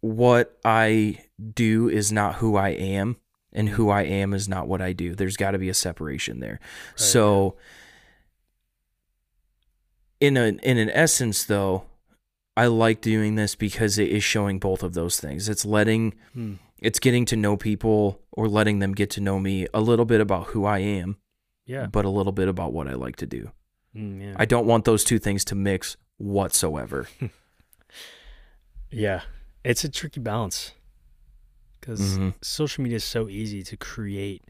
[0.00, 1.24] what I
[1.54, 3.16] do is not who I am,
[3.52, 5.14] and who I am is not what I do.
[5.14, 6.60] There's got to be a separation there.
[6.96, 7.56] So,
[10.20, 11.84] in a in an essence, though,
[12.56, 15.48] I like doing this because it is showing both of those things.
[15.48, 16.54] It's letting, Hmm.
[16.78, 20.20] it's getting to know people or letting them get to know me a little bit
[20.20, 21.16] about who I am,
[21.66, 21.86] Yeah.
[21.86, 23.50] but a little bit about what I like to do.
[23.96, 24.34] Mm, yeah.
[24.36, 27.08] I don't want those two things to mix whatsoever.
[28.90, 29.22] yeah.
[29.64, 30.72] It's a tricky balance
[31.80, 32.34] because Mhm.
[32.42, 34.42] social media is so easy to create.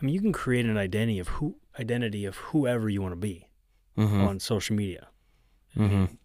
[0.00, 3.16] I mean, you can create an identity of who identity of whoever you want to
[3.16, 3.48] be
[3.96, 4.26] Mhm.
[4.26, 5.08] on social media.
[5.76, 6.18] I Mhm.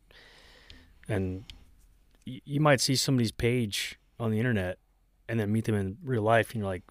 [1.07, 1.43] and
[2.25, 4.77] you might see somebody's page on the internet
[5.27, 6.83] and then meet them in real life and you're like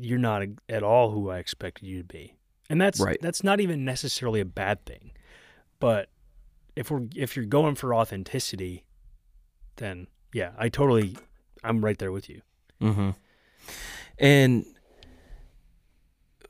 [0.00, 2.34] you're not at all who I expected you to be.
[2.68, 3.16] And that's Right.
[3.22, 5.12] that's not even necessarily a bad thing.
[5.78, 6.10] But
[6.76, 8.84] if we're if you're going for authenticity
[9.76, 11.16] then yeah, I totally
[11.64, 12.42] I'm right there with you.
[12.80, 13.10] Mm-hmm.
[14.18, 14.66] And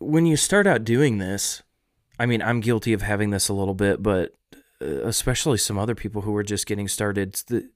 [0.01, 1.63] when you start out doing this,
[2.19, 4.33] I mean, I'm guilty of having this a little bit, but
[4.83, 7.35] uh, especially some other people who are just getting started.
[7.47, 7.71] The,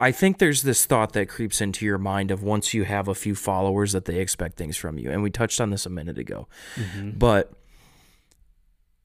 [0.00, 3.14] I think there's this thought that creeps into your mind of once you have a
[3.14, 5.10] few followers that they expect things from you.
[5.10, 6.48] And we touched on this a minute ago.
[7.18, 7.52] But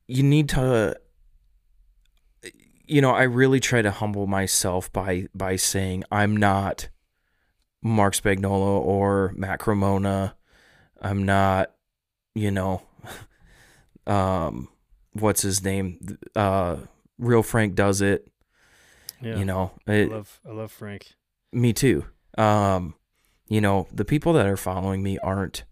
[0.07, 0.97] you need to
[2.87, 6.89] you know, I really try to humble myself by by saying I'm not
[7.83, 10.35] Marc Spagnuolo or Matt Cremona.
[11.01, 11.73] I'm not,
[12.33, 12.81] you know,
[14.07, 14.69] um,
[15.13, 16.17] what's his name?
[16.35, 16.77] Uh,
[17.17, 18.27] Real Frank does it.
[19.21, 19.37] Yeah.
[19.37, 21.13] You know, I love I love Frank.
[21.51, 22.05] me too.
[22.37, 22.93] Um,
[23.47, 25.63] you know, the people that are following me aren't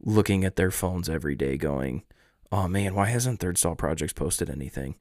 [0.00, 2.04] looking at their phones every day going,
[2.50, 4.94] "Oh man, why hasn't Third Stall Projects posted anything?"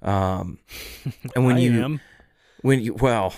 [0.00, 0.60] Um,
[1.34, 2.00] and when you am,
[2.62, 3.34] when you well,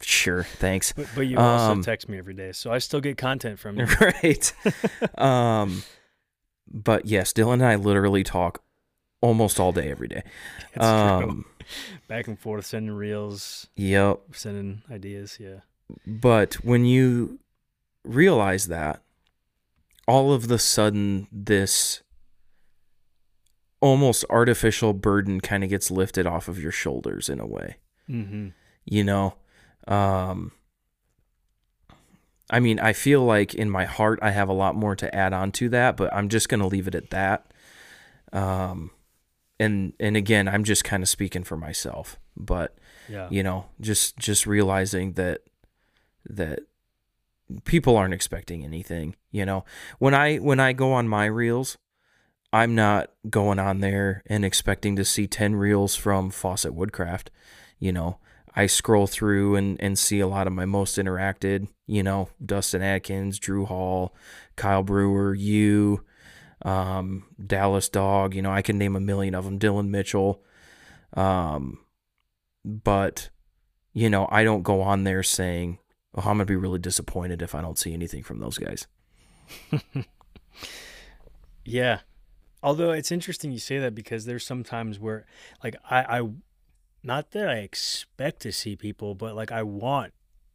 [0.00, 0.92] sure, thanks.
[0.92, 3.78] but, but you also um, text me every day, so I still get content from
[3.78, 3.86] you.
[4.00, 4.52] right.
[5.18, 5.82] um,
[6.72, 8.62] but yes, Dillon and I literally talk
[9.20, 10.22] almost all day every day.
[10.74, 10.82] True.
[10.82, 11.44] Um,
[12.08, 14.20] Back and forth, sending reels, yep.
[14.32, 15.38] sending ideas.
[15.38, 15.60] Yeah.
[16.06, 17.40] But when you
[18.04, 19.02] realize that,
[20.06, 22.02] all of the sudden, this
[23.80, 27.76] almost artificial burden kind of gets lifted off of your shoulders in a way.
[28.08, 28.48] Mm-hmm.
[28.86, 29.34] You know,
[29.86, 30.52] um,
[32.50, 35.32] I mean, I feel like in my heart I have a lot more to add
[35.32, 37.52] on to that, but I'm just going to leave it at that.
[38.32, 38.90] Um,
[39.60, 42.76] and and again, I'm just kind of speaking for myself, but
[43.08, 43.28] Yeah.
[43.30, 45.40] you know just just realizing that
[46.28, 46.60] that
[47.64, 49.64] people aren't expecting anything you know
[49.98, 51.78] when i when i go on my reels
[52.52, 57.30] i'm not going on there and expecting to see 10 reels from fawcett woodcraft
[57.78, 58.18] you know
[58.54, 62.82] i scroll through and and see a lot of my most interacted you know dustin
[62.82, 64.14] atkins drew hall
[64.56, 66.04] kyle brewer you
[66.62, 70.42] um dallas dog you know i can name a million of them dylan mitchell
[71.14, 71.78] um
[72.64, 73.30] but
[73.92, 75.78] you know i don't go on there saying
[76.14, 78.86] oh i'm gonna be really disappointed if i don't see anything from those guys
[81.68, 82.00] Yeah.
[82.62, 85.26] Although it's interesting you say that because there's some times where
[85.62, 86.28] like I, I
[87.08, 90.12] not that I expect to see people, but like I want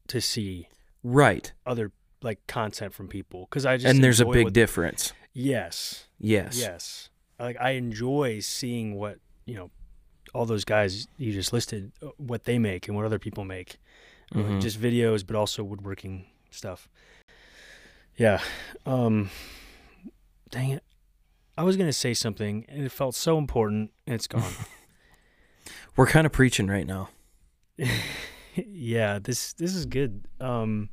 [0.08, 0.70] to see
[1.04, 1.51] right.
[1.66, 1.91] other
[2.22, 5.12] like content from people because I just and there's a big what- difference.
[5.34, 6.08] Yes.
[6.20, 6.60] Yes.
[6.60, 7.10] Yes.
[7.39, 9.72] Like I enjoy seeing what you know
[10.34, 13.78] all those guys you just listed uh, what they make and what other people make.
[14.34, 14.62] Mhm.
[14.62, 16.88] just videos but also woodworking stuff.
[18.16, 18.39] Yeah.
[18.86, 19.32] Um
[20.51, 20.84] dang it.
[21.58, 24.54] I was gonna say something and it felt so important and it's gone
[25.96, 27.10] we're kind of preaching right now.
[28.56, 30.28] Yeah this this is good.
[30.39, 30.89] Um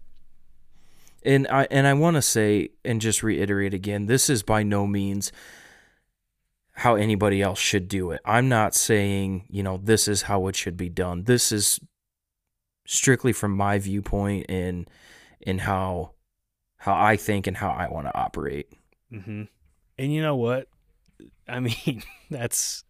[1.22, 4.86] and i and i want to say and just reiterate again this is by no
[4.86, 5.30] means
[6.72, 8.22] how anybody else should do it.
[8.24, 11.24] I'm not saying you know this is how it should be done.
[11.24, 11.78] This is
[12.86, 14.88] strictly from my viewpoint and
[15.46, 16.12] and how
[16.78, 18.72] how i think and how i want to operate.
[19.10, 19.42] Hmm
[20.00, 20.66] and you know what?
[21.46, 22.84] I mean that's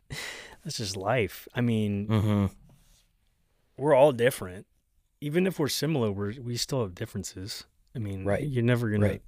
[0.65, 2.47] that's just life I mean mm-hmm.
[3.77, 4.67] we're all different.
[5.23, 7.65] Even if we're similar, we're we still have differences.
[7.95, 8.47] I mean, Right.
[8.47, 9.07] You're never gonna.
[9.07, 9.23] Right.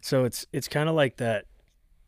[0.00, 1.46] So it's it's kind of like that,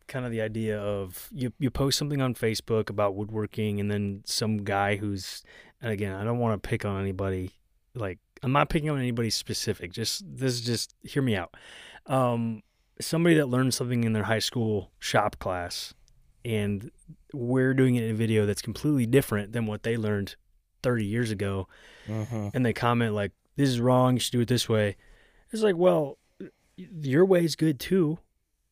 [0.07, 4.23] kind of the idea of you you post something on Facebook about woodworking, and then
[4.25, 5.43] some guy who's,
[5.81, 7.51] and again, I don't want to pick on anybody.
[7.95, 9.91] Like I'm not picking on anybody specific.
[9.91, 11.55] Just this is just hear me out.
[12.05, 12.63] Um,
[13.01, 15.93] somebody that learned something in their high school shop class,
[16.45, 16.91] and
[17.33, 20.35] we're doing it in a video that's completely different than what they learned
[20.83, 21.67] 30 years ago
[22.07, 22.51] Mhm.
[22.53, 24.95] and they comment like this is wrong you should do it this way
[25.51, 26.17] it's like well
[26.77, 28.19] your way is good too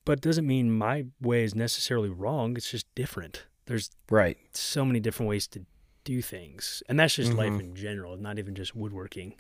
[0.06, 4.38] but it doesn't mean my way is necessarily wrong it's just different there's Right.
[4.56, 5.66] so many different ways to
[6.06, 7.60] do things and that's just life Mhm.
[7.60, 9.36] in general not even just woodworking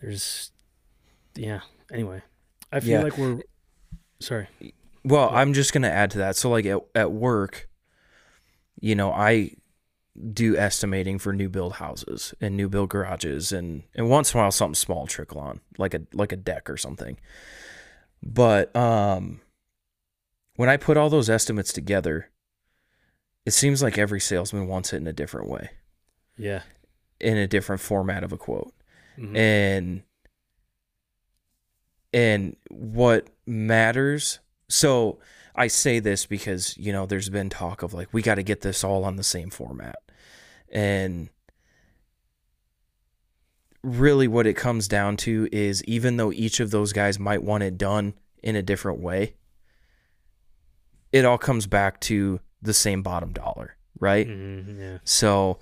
[0.00, 0.50] there's
[1.36, 1.60] yeah
[1.92, 2.22] anyway
[2.72, 3.02] i feel Yeah.
[3.02, 3.40] like we're
[4.18, 4.48] sorry
[5.04, 6.36] Well, I'm just gonna add to that.
[6.36, 7.68] So like at at work,
[8.80, 9.54] you know, I
[10.32, 14.42] do estimating for new build houses and new build garages and and once in a
[14.42, 17.18] while something small trickle on, like a like a deck or something.
[18.22, 19.40] But um
[20.56, 22.28] when I put all those estimates together,
[23.46, 25.70] it seems like every salesman wants it in a different way,
[26.36, 26.62] yeah
[27.18, 28.72] in a different format of a quote.
[29.18, 29.36] Mhm.
[29.36, 30.02] and
[32.12, 34.40] and what matters
[34.70, 35.18] so
[35.54, 38.62] i say this because you know there's been talk of like we got to get
[38.62, 39.96] this all on the same format.
[40.72, 41.28] And
[43.82, 47.62] really what it comes down to is even though each of those guys might want
[47.62, 49.34] it done in a different way
[51.12, 54.26] it all comes back to the same bottom dollar right?
[54.28, 54.98] Mhm, yeah.
[55.04, 55.58] So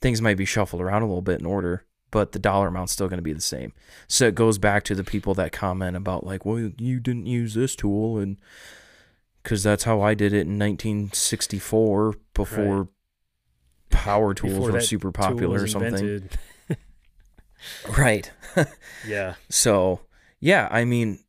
[0.00, 3.08] things might be shuffled around a little bit in order, but the dollar amount's still
[3.08, 3.72] going to be the same.
[4.06, 7.54] So it goes back to the people that comment about like, well, you didn't use
[7.54, 8.36] this tool and
[9.42, 12.88] because that's how I did it in 1964 before
[13.90, 16.28] power tools Before were super popular or something.
[17.96, 18.28] Right.
[19.06, 20.00] yeah So
[20.40, 21.20] yeah, I mean,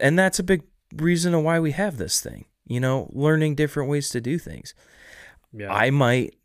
[0.00, 0.62] and that's a big
[0.94, 2.44] reason of why we have this thing.
[2.64, 4.72] You know, learning different ways to do things.
[5.52, 6.36] yeah I might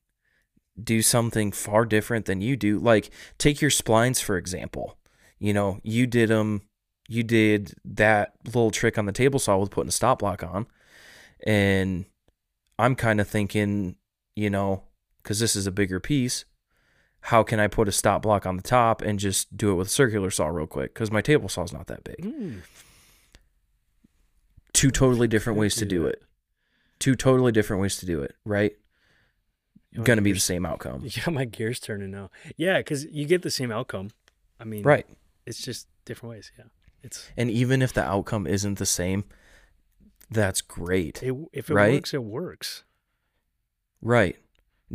[0.84, 2.80] do something far different than you do.
[2.80, 4.98] Like take your splines for example.
[5.40, 6.64] You know, you did them.
[7.08, 10.68] You did that little trick on the table saw with putting a stop block on,
[11.46, 12.06] and
[12.78, 13.96] I'm kind of thinking,
[14.36, 14.84] you know,
[15.24, 16.46] because this is a bigger piece.
[17.22, 19.88] How can I put a stop block on the top and just do it with
[19.88, 20.94] a circular saw real quick?
[20.94, 22.18] Because my table saw is not that big.
[22.18, 22.62] Mm,
[24.74, 26.22] Two totally different ways to do it.
[27.00, 28.36] Two totally different ways to do it.
[28.46, 28.74] Right?
[29.94, 31.02] Know, Gonna be the same outcome.
[31.04, 32.30] Yeah, my gears turning now.
[32.58, 34.10] Yeah, because you get the same outcome.
[34.60, 35.08] I mean, Right.
[35.46, 36.52] It's just different ways.
[36.58, 36.66] Yeah,
[37.02, 39.24] it's And even if the outcome isn't the same,
[40.30, 41.24] that's great.
[41.24, 41.94] it, if it Right?
[41.94, 42.84] works, it works.
[44.02, 44.38] Right.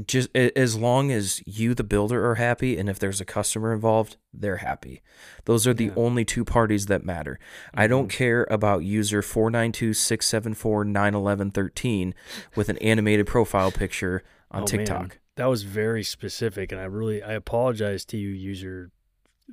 [0.07, 4.17] Just as long as you, the builder, are happy, and if there's a customer involved,
[4.33, 5.03] they're happy.
[5.45, 5.93] Those are the Yeah.
[5.97, 7.39] only two parties that matter.
[7.73, 8.17] I don't Mhm.
[8.17, 12.13] care about user 492-674-911-13
[12.57, 15.01] with an animated profile picture on Oh, TikTok.
[15.01, 15.13] man.
[15.37, 18.91] That was very specific, and I really I apologize to you, user,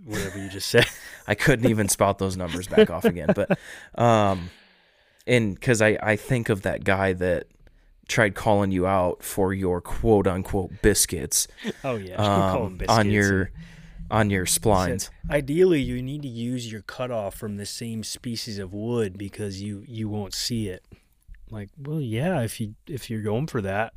[0.06, 0.86] whatever you just said.
[1.28, 3.30] I couldn't even spout those numbers back off again.
[3.36, 3.58] But
[4.00, 4.50] um
[5.26, 7.48] and cuz I I think of that guy that
[8.08, 11.48] tried calling you out for your quote unquote biscuits
[11.84, 13.52] Oh yeah, you can call um, them on your
[14.12, 15.10] on your said, splines.
[15.30, 19.84] Ideally, you need to use your cutoff from the same species of wood because you
[19.88, 20.84] you won't see it.
[21.50, 23.94] Like, well, yeah, if you if you're going for that,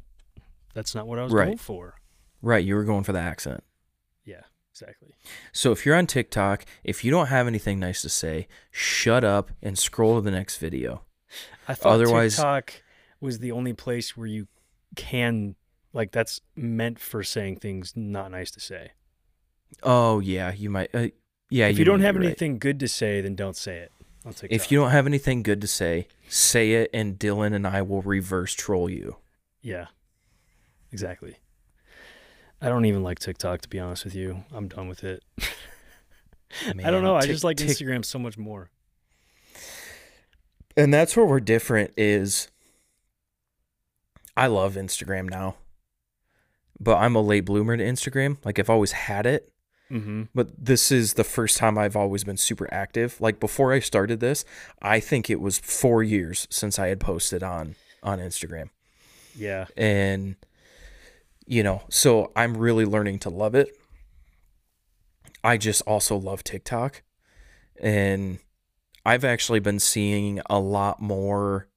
[0.75, 1.47] that's not what I was Right.
[1.47, 1.95] going for.
[2.43, 3.65] Right, you were going for the accent.
[4.25, 5.15] Yeah, exactly.
[5.53, 9.51] So if you're on TikTok, if you don't have anything nice to say, shut up
[9.63, 11.03] and scroll to the next video.
[11.67, 12.83] I thought Otherwise- TikTok
[13.21, 14.47] was the only place where you
[14.97, 15.55] can
[15.95, 18.91] like that's meant for saying things not nice to say.
[19.83, 20.95] Oh yeah, you might.
[20.95, 21.09] Uh,
[21.51, 22.27] yeah, if you, don't have be right.
[22.27, 23.93] anything good to say, then don't say it
[24.49, 28.01] if you don't have anything good to say, say it, and Dillon and I will
[28.03, 29.17] reverse troll you.
[29.61, 29.87] yeah,
[30.95, 31.35] exactly.
[32.63, 34.45] I don't even like TikTok to be honest with you.
[34.55, 35.25] I'm done with it.
[35.41, 37.17] I don't Man, know.
[37.17, 38.71] I just like Instagram so much more.
[40.77, 42.49] And that's where we're different is
[44.37, 45.57] I love Instagram now.
[46.79, 48.37] But I'm a late bloomer to Instagram.
[48.45, 49.51] Like I've always had it,
[49.91, 50.23] Mm-hmm.
[50.35, 53.21] but this is the first time I've always been super active.
[53.21, 54.45] Like before I started this,
[54.81, 58.71] I think it was 4 years since I had posted on on Instagram.
[59.37, 59.67] Yeah.
[59.77, 60.37] And
[61.47, 63.69] you know, so I'm really learning to love it.
[65.43, 67.03] I just also love TikTok.
[67.81, 68.39] And
[69.05, 71.69] I've actually been seeing a lot more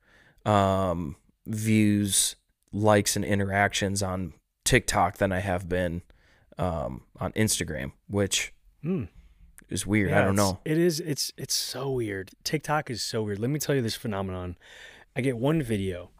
[0.46, 2.36] um, views,
[2.72, 6.02] likes, and interactions on TikTok than I have been
[6.58, 8.54] um, on Instagram, which
[8.86, 9.10] Mm.
[9.70, 10.12] is weird.
[10.12, 10.60] Yeah, I don't know.
[10.64, 11.00] It is.
[11.00, 12.30] It's it's so weird.
[12.44, 13.40] TikTok is so weird.
[13.40, 14.56] Let me tell you this phenomenon.
[15.16, 16.12] I get one video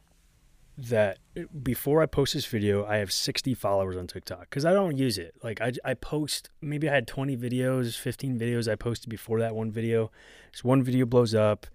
[0.78, 1.18] that
[1.64, 5.18] before I post this video, I have 60 followers on TikTok because I don't use
[5.18, 5.34] it.
[5.44, 9.56] Like I, I post maybe I had 20 videos, 15 videos I posted before that
[9.56, 10.12] one video.
[10.54, 11.66] So one video blows up.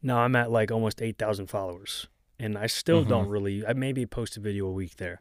[0.00, 2.06] Now I'm at like almost 8,000 followers,
[2.38, 3.08] and I still Mhm.
[3.08, 3.66] don't really.
[3.66, 5.20] I maybe post a video a week there,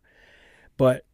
[0.77, 1.05] but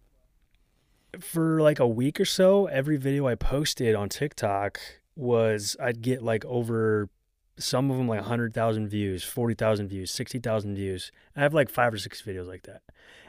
[1.19, 4.79] for like a week or so, every video I posted on TikTok
[5.15, 7.09] was I'd get like over
[7.57, 11.11] some of them like 100,000 views, 40,000 views, 60,000 views.
[11.35, 12.81] I have like five or six videos like that.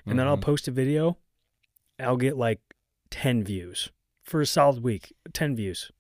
[0.07, 0.43] And then I'll Mhm.
[0.43, 1.19] post a video,
[1.99, 2.61] I'll get like
[3.11, 3.91] 10 views
[4.23, 5.91] for a solid week, 10 views.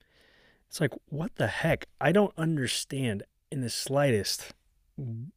[0.68, 1.86] It's like, what the heck?
[2.00, 4.52] I don't understand in the slightest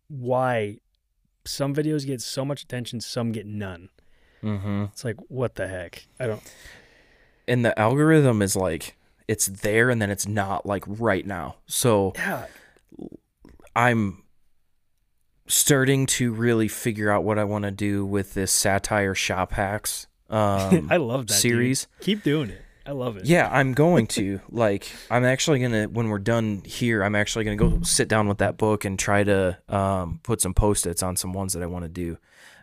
[0.07, 0.79] why
[1.45, 3.89] some videos get so much attention, some get none.
[4.43, 4.85] Mm-hmm.
[4.85, 6.07] It's like, what the heck?
[6.19, 6.41] I don't.
[7.47, 11.57] And the algorithm is like it's there and then it's not like right now.
[11.67, 12.45] So Yeah,
[13.75, 14.23] I'm
[15.47, 20.07] starting to really figure out what I want to do with this satire shop hacks
[20.31, 21.41] um, I love that dude.
[21.41, 21.87] series.
[21.99, 22.61] Keep doing it.
[22.85, 23.25] I love it.
[23.25, 24.39] Yeah, I'm going to.
[24.49, 28.07] like, I'm actually going to, when we're done here, I'm actually going to go sit
[28.07, 31.53] down with that book and try to um, put some post its on some ones
[31.53, 32.17] that I want to do.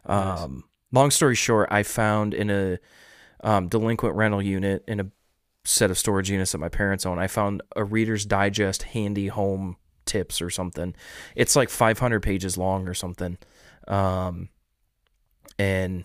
[0.09, 0.41] Nice.
[0.41, 2.79] Um, long story short, I found in a
[3.41, 5.07] um, delinquent rental unit in a
[5.65, 9.77] set of storage units that my parents own, I found a Reader's Digest handy home
[10.09, 10.95] tips or something.
[11.37, 13.39] It's like 500 pages long or something.
[13.87, 14.49] Um,
[15.59, 16.05] and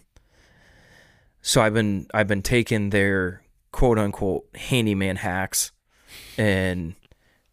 [1.41, 3.41] so I've been I've been taking their
[3.71, 5.71] quote unquote handyman hacks
[6.37, 6.93] and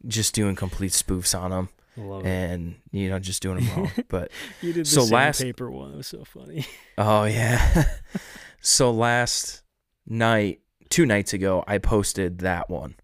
[0.06, 2.28] just doing complete spoofs on them love it.
[2.28, 3.90] and you know just doing them wrong.
[4.08, 4.30] But
[4.62, 5.92] You did the so last- sandpaper one.
[5.94, 6.66] It was so funny.
[6.98, 7.84] oh yeah.
[8.60, 9.62] so last
[10.06, 12.94] night, two nights ago, I posted that one.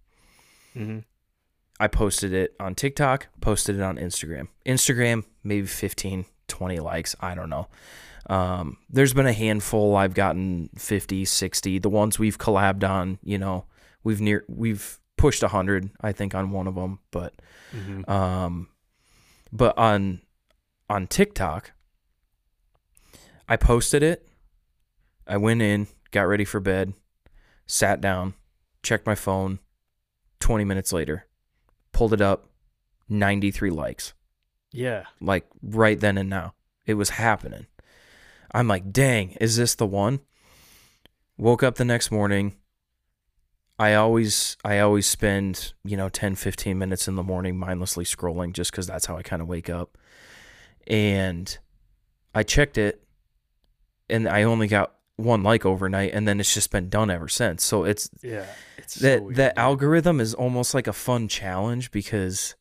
[0.74, 0.99] hmm
[1.79, 4.49] I posted it on TikTok, posted it on Instagram.
[4.64, 7.14] Instagram, maybe 15, 20 likes.
[7.20, 7.68] I don't know.
[8.29, 11.79] Um, there's been a handful I've gotten 50, 60.
[11.79, 13.66] The ones we've collabed on, you know,
[14.03, 17.35] we've near we've pushed 100, I think on one of them, but
[17.72, 18.68] hmm um
[19.53, 20.20] but on
[20.91, 21.72] on TikTok
[23.49, 24.29] I posted it.
[25.27, 26.95] I went in, got ready for bed,
[27.66, 28.35] sat down,
[28.83, 29.61] checked my phone.
[30.41, 31.27] 20 minutes later,
[31.97, 32.51] pulled it up,
[33.09, 34.12] 93 likes.
[34.70, 35.05] Yeah.
[35.18, 36.53] Like right then and now.
[36.84, 37.66] It was happening.
[38.53, 40.20] I'm like, "Dang, is this the one?"
[41.38, 42.57] Woke up the next morning.
[43.78, 48.53] I always I always spend, you know, 10 15 minutes in the morning mindlessly scrolling
[48.53, 49.99] just cuz that's how I kind of wake up.
[50.86, 51.59] And
[52.34, 53.03] I checked it
[54.09, 57.64] and I only got one like overnight and then it's just been done ever since.
[57.64, 58.47] So it's Yeah.
[58.77, 62.55] It's that so weird, that algorithm is almost like a fun challenge because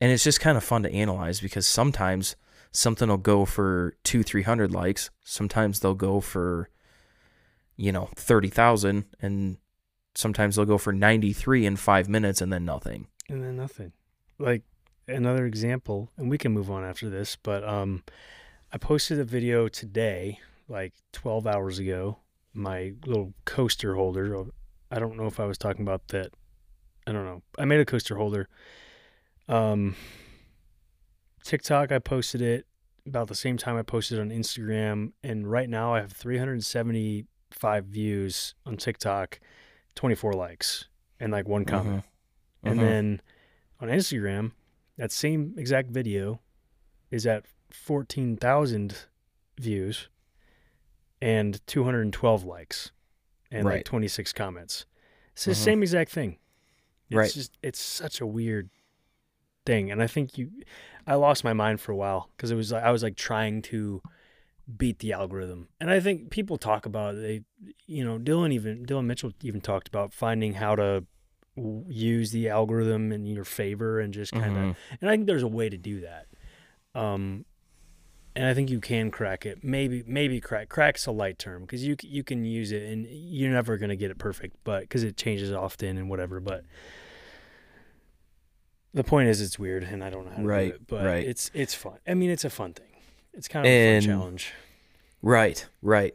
[0.00, 2.36] and it's just kind of fun to analyze because sometimes
[2.72, 6.68] something will go for two three hundred likes sometimes they'll go for
[7.76, 9.58] you know 30000 and
[10.14, 13.92] sometimes they'll go for 93 in five minutes and then nothing and then nothing.
[14.38, 14.62] Like
[15.08, 18.02] another example, and we can move on after this, but um
[18.72, 22.18] I posted a video today, like 12 hours ago,
[22.52, 24.44] my little coaster holder.
[24.90, 26.32] I don't know if I was talking about that.
[27.06, 27.42] I don't know.
[27.58, 28.48] I made a coaster holder.
[29.48, 29.94] Um
[31.44, 32.66] TikTok I posted it
[33.06, 38.54] about the same time I posted on Instagram and right now I have 375 views
[38.64, 39.38] on TikTok,
[39.94, 40.86] 24 likes
[41.20, 42.04] and like one comment.
[42.64, 42.82] And Mhm.
[42.82, 43.22] then
[43.78, 44.52] on Instagram,
[44.96, 46.40] that same exact video
[47.12, 49.06] is at 14,000
[49.60, 50.08] views
[51.20, 52.92] and 212 likes
[53.50, 54.86] and like 26 comments.
[55.32, 55.54] It's the Mhm.
[55.54, 56.38] same exact thing.
[57.08, 57.30] It's Right.
[57.32, 58.70] just it's such a weird
[59.64, 60.50] thing and I think you
[61.06, 63.62] I lost my mind for a while cuz it was like I was like trying
[63.62, 64.00] to
[64.76, 65.68] beat the algorithm.
[65.80, 69.60] And I think people talk about it, they you know, Dylan even Dylan Mitchell even
[69.60, 71.04] talked about finding how to
[71.56, 74.76] w- use the algorithm in your favor and just kind of Mhm.
[75.00, 76.26] and I think there's a way to do that.
[76.94, 77.44] Um
[78.36, 79.64] and I think you can crack it.
[79.64, 83.50] Maybe maybe crack crack's a light term because you you can use it and you're
[83.50, 86.64] never going to get it perfect, but because it changes often and whatever, but
[88.94, 91.04] the point is it's weird and I don't know how to Right, do it, but
[91.04, 91.24] right.
[91.26, 91.98] it's it's fun.
[92.06, 92.86] I mean, it's a fun thing.
[93.34, 94.52] It's kind of a fun challenge.
[95.22, 96.14] Right, right.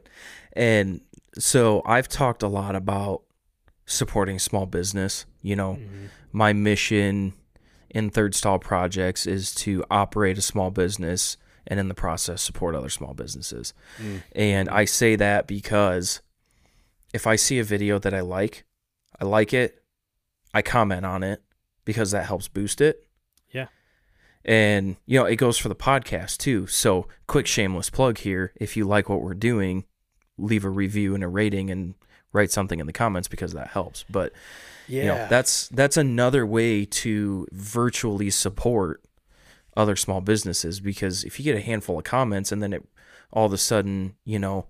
[0.54, 1.02] And
[1.38, 3.24] so I've talked a lot about
[3.86, 5.26] supporting small business.
[5.42, 6.10] You know, Mhm.
[6.32, 7.34] my mission
[7.90, 11.38] in Third Stall Projects is to operate a small business
[11.68, 13.74] and in the process support other small businesses.
[14.02, 14.24] Mm.
[14.34, 16.22] And I say that because
[17.14, 18.66] if I see a video that I like,
[19.20, 19.84] I like it,
[20.54, 21.42] I comment on it
[21.86, 23.08] because that helps boost it.
[23.52, 23.68] Yeah.
[24.44, 26.68] And, you know, it goes for the podcast too.
[26.68, 28.54] So, quick shameless plug here.
[28.56, 29.86] If you like what we're doing,
[30.38, 31.94] leave a review and a rating and
[32.34, 34.04] write something in the comments because that helps.
[34.10, 34.34] But,
[34.88, 35.02] Yeah.
[35.02, 39.02] you know, that's that's another way to virtually support
[39.76, 42.84] other small businesses because if you get a handful of comments and then it
[43.32, 44.68] all of a sudden, you know,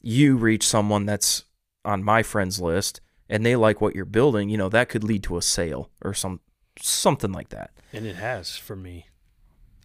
[0.00, 1.44] you reach someone that's
[1.84, 5.22] on my friends list and they like what you're building, you know, that could lead
[5.24, 6.40] to a sale or some
[6.80, 7.70] something like that.
[7.92, 9.06] And it has for me.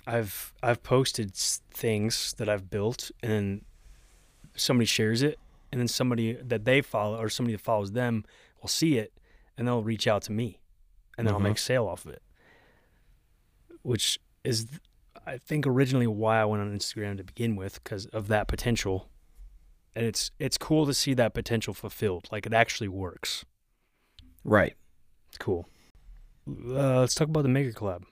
[0.07, 3.65] I've I've posted things that I've built and
[4.55, 5.39] somebody shares it
[5.71, 8.23] and then somebody that they follow or somebody that follows them
[8.61, 9.11] will see it
[9.57, 10.59] and they'll reach out to me
[11.17, 11.43] and then mm-hmm.
[11.43, 12.21] I'll make sale off of it.
[13.81, 14.67] Which is
[15.25, 19.09] I think originally why I went on Instagram to begin with because of that potential.
[19.95, 22.27] And it's it's cool to see that potential fulfilled.
[22.31, 23.45] Like it actually works.
[24.43, 24.75] Right.
[25.29, 25.67] It's cool.
[26.47, 28.03] Uh, let's talk about the Maker Collab.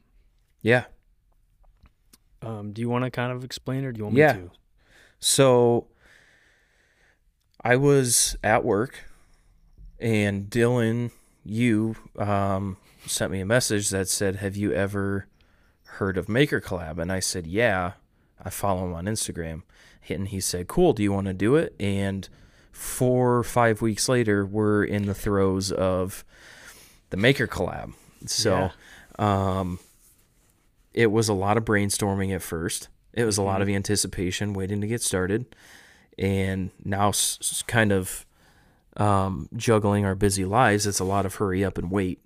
[0.61, 0.85] Yeah.
[2.41, 4.33] Um, do you want to kind of explain, or do you want yeah.
[4.33, 4.51] me to?
[5.19, 5.87] So,
[7.63, 9.05] I was at work,
[9.99, 11.11] and Dillon,
[11.45, 15.27] you um, sent me a message that said, "Have you ever
[15.93, 17.93] heard of Maker Collab?" And I said, "Yeah."
[18.45, 19.61] I follow him on Instagram,
[20.09, 20.93] and he said, "Cool.
[20.93, 22.27] Do you want to do it?" And
[22.71, 26.25] four or five weeks later, we're in the throes of
[27.09, 27.93] the Maker Collab.
[28.25, 28.71] So,
[29.19, 29.59] yeah.
[29.59, 29.79] um,
[30.93, 32.89] it was a lot of brainstorming at first.
[33.13, 33.77] It was a lot of mm-hmm.
[33.77, 35.55] anticipation, waiting to get started,
[36.17, 38.25] and now s- kind of
[38.97, 40.87] um, juggling our busy lives.
[40.87, 42.19] It's a lot of hurry up and wait.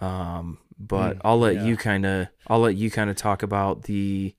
[0.00, 1.64] Um, but mm, I'll let yeah.
[1.66, 4.34] you kind of I'll let you kind of talk about the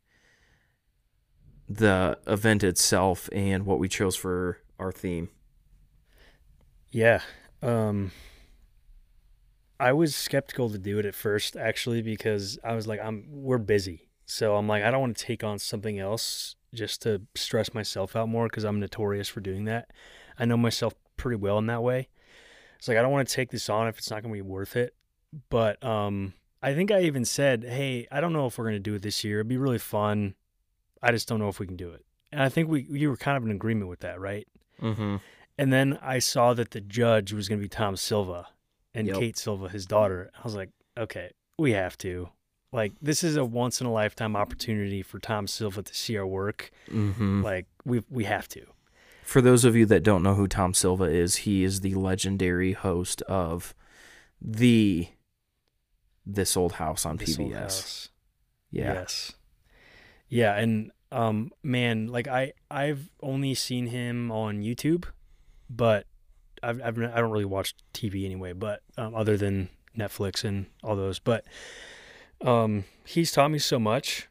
[1.69, 5.29] the event itself and what we chose for our theme.
[6.89, 7.21] Yeah.
[7.61, 8.11] Um,
[9.79, 13.59] I was skeptical to do it at first, actually, because I was like, I'm we're
[13.59, 17.73] busy, so I'm like, I don't want to take on something else just to stress
[17.73, 19.91] myself out more because I'm notorious for doing that.
[20.39, 22.09] I know myself pretty well in that way.
[22.79, 24.49] It's like I don't want to take this on if it's not going to be
[24.49, 24.95] worth it.
[25.49, 28.79] But um, I think I even said, hey, I don't know if we're going to
[28.79, 29.39] do it this year.
[29.39, 30.35] It'd be really fun.
[31.01, 32.05] I just don't know if we can do it.
[32.31, 34.47] And I think we you were kind of in agreement with that, right?
[34.81, 35.17] Mm-hmm.
[35.57, 38.47] And then I saw that the judge was going to be Tom Silva,
[38.93, 39.17] and yep.
[39.17, 40.31] Kate Silva, his daughter.
[40.37, 42.29] I was like, okay, we have to.
[42.71, 46.25] Like, this is a once in a lifetime opportunity for Tom Silva to see our
[46.25, 46.71] work.
[46.89, 47.43] Mm-hmm.
[47.43, 48.65] Like, we we have to.
[49.23, 52.73] For those of you that don't know who Tom Silva is, he is the legendary
[52.73, 53.73] host of
[54.41, 55.09] the
[56.35, 57.53] This Old House on this PBS.
[57.53, 58.09] House.
[58.71, 58.93] Yeah.
[58.93, 59.33] Yes.
[60.29, 65.05] Yeah, and um, man, like I I've only seen him on YouTube,
[65.69, 66.07] but
[66.63, 70.95] I've, I've I don't really watch TV anyway, but um, other than Netflix and all
[70.95, 71.45] those, but
[72.45, 74.29] um, he's taught me so much.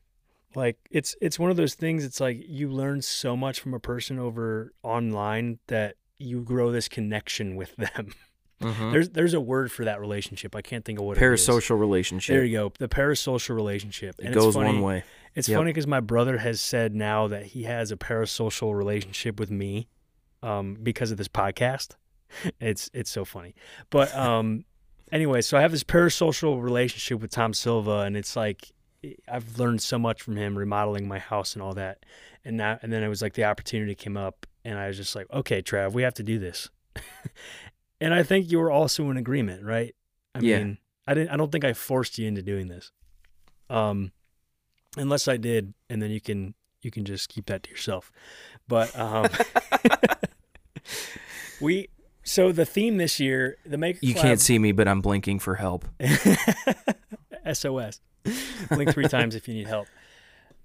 [0.54, 2.04] Like it's it's one of those things.
[2.04, 6.88] It's like you learn so much from a person over online that you grow this
[6.88, 8.12] connection with them.
[8.60, 8.90] Mm-hmm.
[8.92, 10.54] There's there's a word for that relationship.
[10.54, 11.48] I can't think of what it is.
[11.48, 12.34] parasocial relationship.
[12.34, 12.72] There you go.
[12.78, 14.16] The parasocial relationship.
[14.18, 15.04] And it goes one way.
[15.34, 15.58] It's yep.
[15.58, 19.88] funny because my brother has said now that he has a parasocial relationship with me
[20.42, 21.94] um, because of this podcast.
[22.60, 23.54] it's it's so funny.
[23.90, 24.64] But um,
[25.12, 28.72] anyway, so I have this parasocial relationship with Tom Silva, and it's like
[29.28, 32.04] I've learned so much from him remodeling my house and all that.
[32.44, 35.14] And now and then it was like the opportunity came up, and I was just
[35.14, 36.68] like, okay, Trav, we have to do this.
[38.00, 39.94] and I think you were also in agreement, right?
[40.34, 40.58] I yeah.
[40.58, 41.30] mean, I didn't.
[41.30, 42.92] I don't think I forced you into doing this.
[43.68, 44.12] Um,
[44.96, 48.10] unless I did, and then you can you can just keep that to yourself.
[48.68, 49.28] But um,
[51.60, 51.88] we
[52.22, 55.56] so the theme this year, the make you can't see me, but I'm blinking for
[55.56, 55.86] help.
[57.52, 58.00] SOS.
[58.68, 59.88] Blink three times if you need help.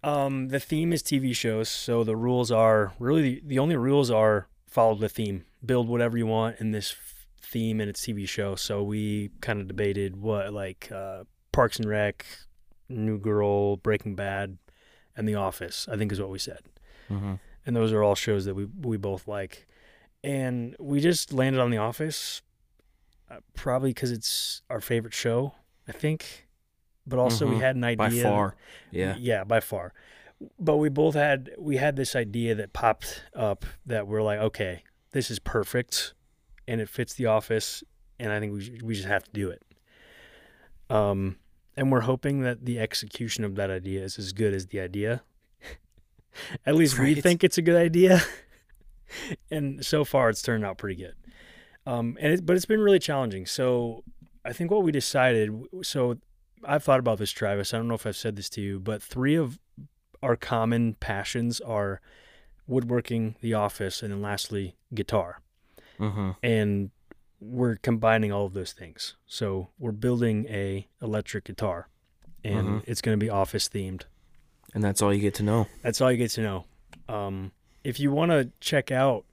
[0.03, 4.11] Um, the theme is TV shows, so the rules are really the, the only rules
[4.11, 6.95] are follow the theme, build whatever you want in this
[7.45, 8.55] theme in its TV show.
[8.55, 12.25] So we kind of debated what like uh, Parks and Rec,
[12.89, 14.57] New Girl, Breaking Bad,
[15.15, 15.87] and The Office.
[15.91, 16.61] I think is what we said,
[17.09, 17.35] mm-hmm.
[17.65, 19.67] and those are all shows that we we both like
[20.25, 22.41] and we just landed on The Office,
[23.29, 25.53] uh, probably because it's our favorite show,
[25.87, 26.47] I think.
[27.05, 27.55] But also, mm-hmm.
[27.55, 28.23] we had an idea.
[28.23, 28.55] By far,
[28.89, 29.93] yeah, yeah, by far.
[30.59, 34.83] But we both had we had this idea that popped up that we're like, okay,
[35.11, 36.15] this is perfect,
[36.67, 37.83] and it fits The Office,
[38.19, 39.63] and I think we we just have to do it.
[40.89, 41.37] Um,
[41.77, 45.23] and we're hoping that the execution of that idea is as good as the idea.
[46.65, 47.15] At least right.
[47.15, 48.21] we think it's a good idea.
[49.51, 51.15] and so far it's turned out pretty good.
[51.85, 53.45] Um, and it, but it's been really challenging.
[53.45, 54.03] So
[54.43, 55.51] I think what we decided.
[55.83, 56.17] So
[56.63, 57.73] I've thought about this, Travis.
[57.73, 59.59] I don't know if I've said this to you, but three of
[60.23, 62.01] our common passions are
[62.67, 65.41] woodworking, the office, and then lastly guitar.
[65.99, 66.31] Mm-hmm.
[66.43, 66.91] And
[67.39, 69.15] we're combining all of those things.
[69.25, 71.89] So we're building a electric guitar,
[72.43, 72.91] and mm-hmm.
[72.91, 74.03] it's going to be office themed.
[74.73, 75.67] And that's all you get to know.
[75.83, 76.65] That's all you get to know.
[77.07, 77.51] Um,
[77.83, 79.25] if you want to check out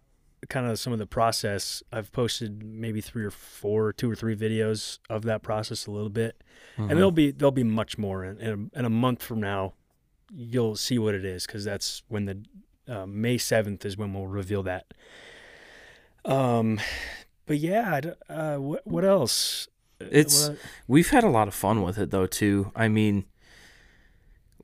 [0.49, 4.37] kind of some of the process, I've posted maybe three or four, two or three
[4.37, 6.43] videos of that process a little bit,
[6.77, 6.91] Mhm.
[6.91, 8.25] and there'll be there'll be much more.
[8.25, 9.75] In, in, a, in a month from now,
[10.33, 12.45] you'll see what it is because that's when the
[12.89, 14.93] uh, May seventh is when we'll reveal that.
[16.25, 16.81] Um,
[17.47, 19.68] but yeah, uh, what what else?
[20.01, 20.59] Uh, It's- what-
[20.89, 22.70] We've had a lot of fun with it though too.
[22.77, 23.25] I mean,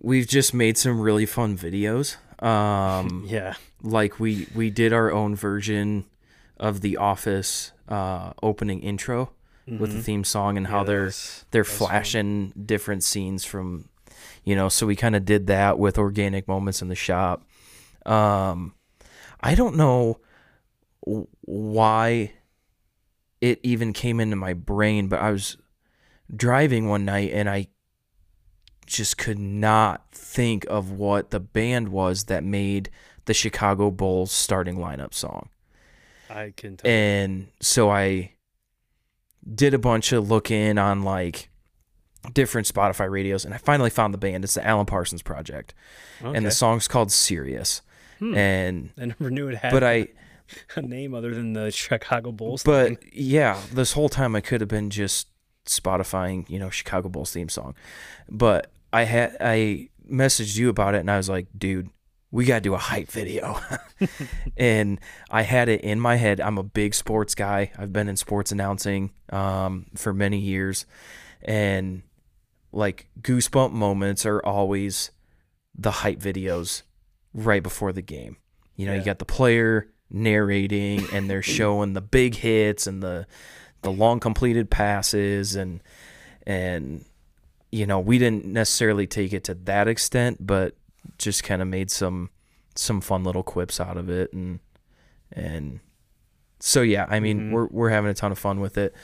[0.00, 2.16] we've just made some really fun videos.
[2.42, 6.04] Um, yeah, like we we did our own version
[6.58, 9.30] of the Office uh, opening intro
[9.66, 10.02] with the Mhm.
[10.02, 11.12] theme song and Yeah, how they're
[11.50, 11.88] they're was fun.
[11.88, 13.88] flashing different scenes from
[14.42, 17.46] you know so we kind of did that with organic moments in the shop
[18.06, 18.72] um
[19.42, 20.18] i don't know
[21.48, 22.32] why
[23.40, 25.56] it even came into my brain but i was
[26.34, 27.66] driving one night and i
[28.86, 32.90] just could not think of what the band was that made
[33.24, 35.48] the chicago bulls starting lineup song
[36.30, 36.90] I can tell.
[36.90, 38.32] and so I
[39.54, 41.50] did a bunch of looking on like
[42.32, 44.44] different Spotify radios, and I finally found the band.
[44.44, 45.74] It's the Alan Parsons Project,
[46.20, 47.82] and the song's called "Sirius."
[48.18, 48.34] Hmm.
[48.34, 50.08] And I never knew it had but I
[50.76, 52.62] a name other than the Chicago Bulls.
[52.62, 53.10] but thing.
[53.12, 55.28] yeah, this whole time I could have been just
[55.66, 57.74] Spotifying, you know, Chicago Bulls theme song.
[58.30, 61.90] But I had I messaged you about it, and I was like, dude.
[62.30, 63.58] We gotta do a hype video,
[64.58, 66.42] and I had it in my head.
[66.42, 67.72] I'm a big sports guy.
[67.78, 70.84] I've been in sports announcing um, for many years,
[71.40, 72.02] and
[72.70, 75.10] like goosebump moments are always
[75.74, 76.82] the hype videos
[77.32, 78.36] right before the game.
[78.76, 78.98] You know, Yeah.
[78.98, 83.26] you got the player narrating and they're showing the big hits and the
[83.82, 85.80] the long completed passes and
[86.46, 87.04] and
[87.70, 90.74] you know, we didn't necessarily take it to that extent, but
[91.18, 92.30] just kind of made some
[92.74, 94.60] some fun little quips out of it and
[95.32, 95.80] and
[96.60, 97.50] so yeah, I mean, Mhm.
[97.52, 98.94] we're we're having a ton of fun with it.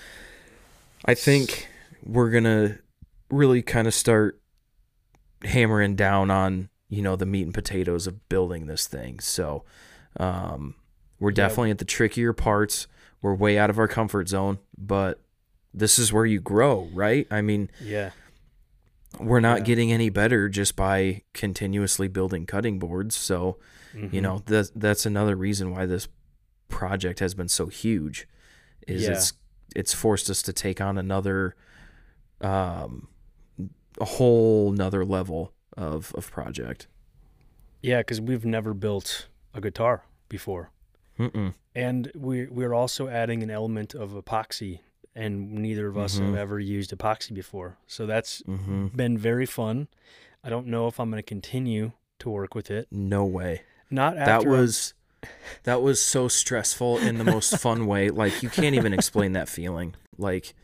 [1.04, 1.68] I think
[2.02, 2.78] we're going to
[3.30, 4.40] really kind of start
[5.42, 9.64] hammering down on you know the meat and potatoes of building this thing so
[10.18, 10.74] um
[11.24, 12.86] we're definitely at the trickier parts.
[13.22, 15.20] We're way out of our comfort zone but
[15.72, 17.26] this is where you grow right?
[17.30, 18.10] I mean yeah,
[19.18, 19.64] we're not Yeah.
[19.64, 23.16] getting any better just by continuously building cutting boards.
[23.16, 23.58] So
[23.94, 24.22] you Mhm.
[24.22, 26.08] know that that's another reason why this
[26.68, 28.26] project has been so huge
[28.86, 29.12] is Yeah.
[29.12, 29.32] it's
[29.76, 31.54] it's forced us to take on another
[32.40, 33.08] um
[34.00, 36.88] a whole nother level of of project.
[37.82, 40.70] Yeah, because we've never built a guitar before,
[41.18, 41.54] Mm-mm.
[41.74, 44.80] and we we're also adding an element of epoxy,
[45.14, 46.36] and neither of us have Mhm.
[46.36, 49.88] ever used epoxy before, so that's hmm been very fun.
[50.42, 52.88] I don't know if I'm going to continue to work with it.
[52.90, 54.94] no way Not that after I'm- was
[55.64, 59.48] that was so stressful in the most fun way like you can't even explain that
[59.48, 60.54] feeling like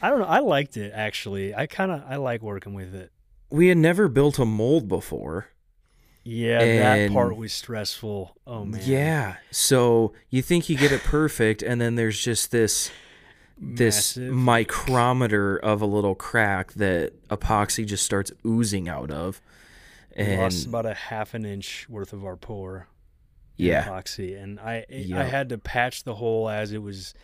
[0.00, 0.26] I don't know.
[0.26, 1.54] I liked it actually.
[1.54, 3.10] I kind of I like working with it.
[3.50, 5.48] we had never built a mold before
[6.30, 8.36] Yeah, that part was stressful.
[8.46, 8.80] Oh man.
[8.84, 12.90] yeah so you think you get it perfect and then there's just this
[13.60, 14.32] this Massive.
[14.34, 19.40] micrometer of a little crack that epoxy just starts oozing out of.
[20.16, 22.86] We And lost about a half an inch worth of our pour.
[23.56, 25.26] yeah, epoxy, and I I Yep.
[25.30, 27.14] had to patch the hole as it was.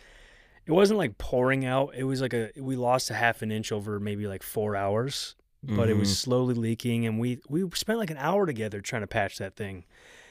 [0.65, 1.93] It wasn't like pouring out.
[1.95, 5.35] It was like a we lost a half an inch over maybe like four hours,
[5.65, 5.99] but it Mm-hmm.
[5.99, 9.55] was slowly leaking, and we we spent like an hour together trying to patch that
[9.55, 9.85] thing,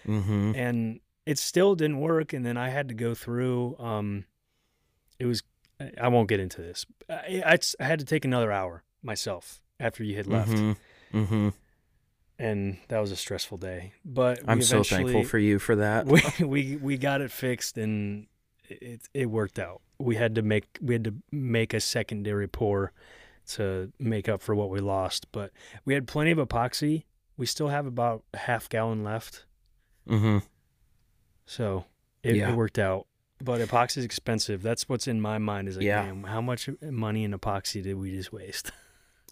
[0.07, 2.33] hmm and it still didn't work.
[2.33, 3.77] And then I had to go through.
[3.79, 4.25] Um,
[5.19, 5.43] it was
[6.01, 6.87] I- won't get into this.
[7.09, 10.73] I, I, I had to take another hour myself after you had left, hmm
[11.13, 11.49] hmm
[12.39, 13.93] and that was a stressful day.
[14.05, 16.07] But I'm so thankful for you for that.
[16.41, 18.27] we we we got it fixed and
[18.69, 19.81] it it worked out.
[19.99, 22.93] We had to make we had to make a secondary pour
[23.49, 25.51] to make up for what we lost, but
[25.85, 27.05] we had plenty of epoxy.
[27.37, 29.45] We still have about a half gallon left,
[30.09, 30.39] hmm
[31.47, 31.85] so
[32.23, 32.51] it, Yeah.
[32.53, 33.07] it worked out.
[33.43, 34.63] But epoxy is expensive.
[34.63, 36.15] That's what's in my mind is like, Yeah.
[36.25, 38.73] how much money in epoxy did we just waste?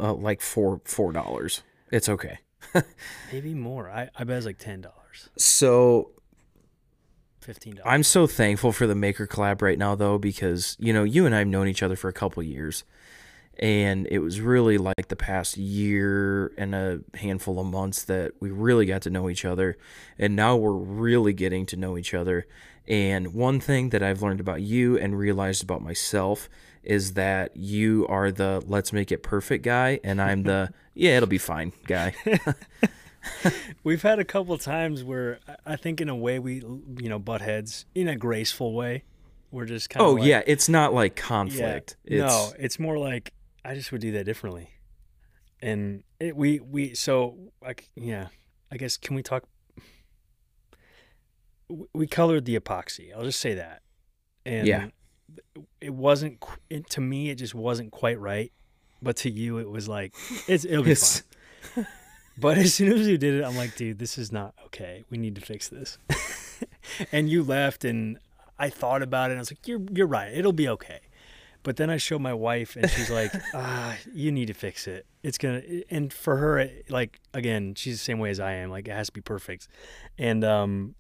[0.01, 1.63] Uh, like four four dollars.
[1.91, 2.39] It's okay.
[3.33, 3.91] Maybe more.
[3.91, 6.13] I, I bet it's like ten dollars, So
[7.41, 7.87] fifteen dollars.
[7.93, 11.35] I'm so thankful for the Maker collab right now, though, because you know you and
[11.35, 12.85] I've known each other for a couple years,
[13.59, 18.51] and it was really like the past year and a handful of months that we
[18.51, 19.77] really got to know each other,
[20.19, 22.47] and now we're really getting to know each other.
[22.89, 26.49] And one thing that I've learned about you and realized about myself
[26.83, 31.29] is that you are the let's make it perfect guy, and I'm the yeah, it'll
[31.29, 32.15] be fine guy.
[33.85, 37.41] We've had a couple times where I- think, in a way, we you know butt
[37.41, 39.05] heads in a graceful way.
[39.53, 41.25] We're just kind of Oh like, yeah, it's not like yeah.
[41.25, 41.97] conflict.
[42.05, 43.33] It's, No, it's more like
[43.65, 44.69] I just would do that differently.
[45.61, 48.29] And it, we we so like yeah,
[48.71, 49.45] I guess can we talk?
[51.95, 53.15] We colored the epoxy.
[53.15, 53.83] I'll just say that.
[54.45, 54.89] And Yeah.
[55.81, 57.31] it wasn't it, to me.
[57.31, 58.53] It just wasn't quite right.
[59.01, 60.15] But to you, it was like
[60.47, 61.21] it's it'll be It's-
[61.75, 61.87] fine.
[62.39, 65.05] But as soon as you did it, I'm like, dude, this is not okay.
[65.11, 65.99] We need to fix this.
[67.13, 68.19] and you left, and
[68.59, 69.35] I thought about it.
[69.35, 70.33] and I was like, you're you're right.
[70.33, 71.01] It'll be okay.
[71.65, 75.07] But then I showed my wife, and she's like, ah, you need to fix it.
[75.23, 75.63] It's gonna.
[75.91, 78.71] And for her, it, like again, she's the same way as I am.
[78.71, 79.69] Like it has to be perfect.
[80.19, 80.95] And um,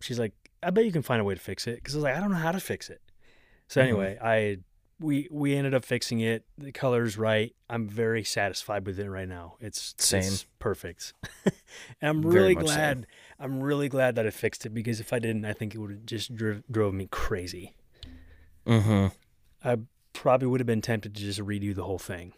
[0.00, 0.32] she's like,
[0.62, 1.76] I bet you can find a way to fix it.
[1.76, 3.00] Because I was like, I don't know how to fix it.
[3.68, 3.84] So Mhm.
[3.84, 4.58] anyway, I
[5.00, 6.44] we we ended up fixing it.
[6.58, 7.54] The color's right.
[7.70, 9.56] I'm very satisfied with it right now.
[9.60, 10.20] It's Same.
[10.20, 11.14] it's perfect.
[11.46, 11.52] and
[12.02, 12.74] I'm really much so.
[12.74, 13.06] glad.
[13.40, 15.90] I'm really glad that I fixed it because if I didn't, I think it would
[15.90, 17.74] have just drove drove me crazy.
[18.66, 19.06] Mm-hmm.
[19.64, 19.76] I
[20.12, 22.32] probably would have been tempted to just redo the whole thing.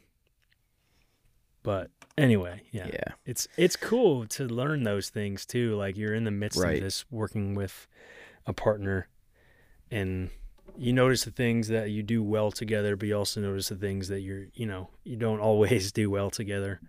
[1.62, 2.88] But anyway, yeah.
[2.92, 3.12] Yeah.
[3.24, 5.74] It's it's cool to learn those things too.
[5.76, 6.76] Like you're in the midst Right.
[6.76, 7.86] of this working with
[8.46, 9.09] a partner
[9.90, 10.30] and
[10.76, 14.09] you notice the things that you do well together, but you also notice the things
[14.09, 16.80] that you're, you know, you don't always do well together.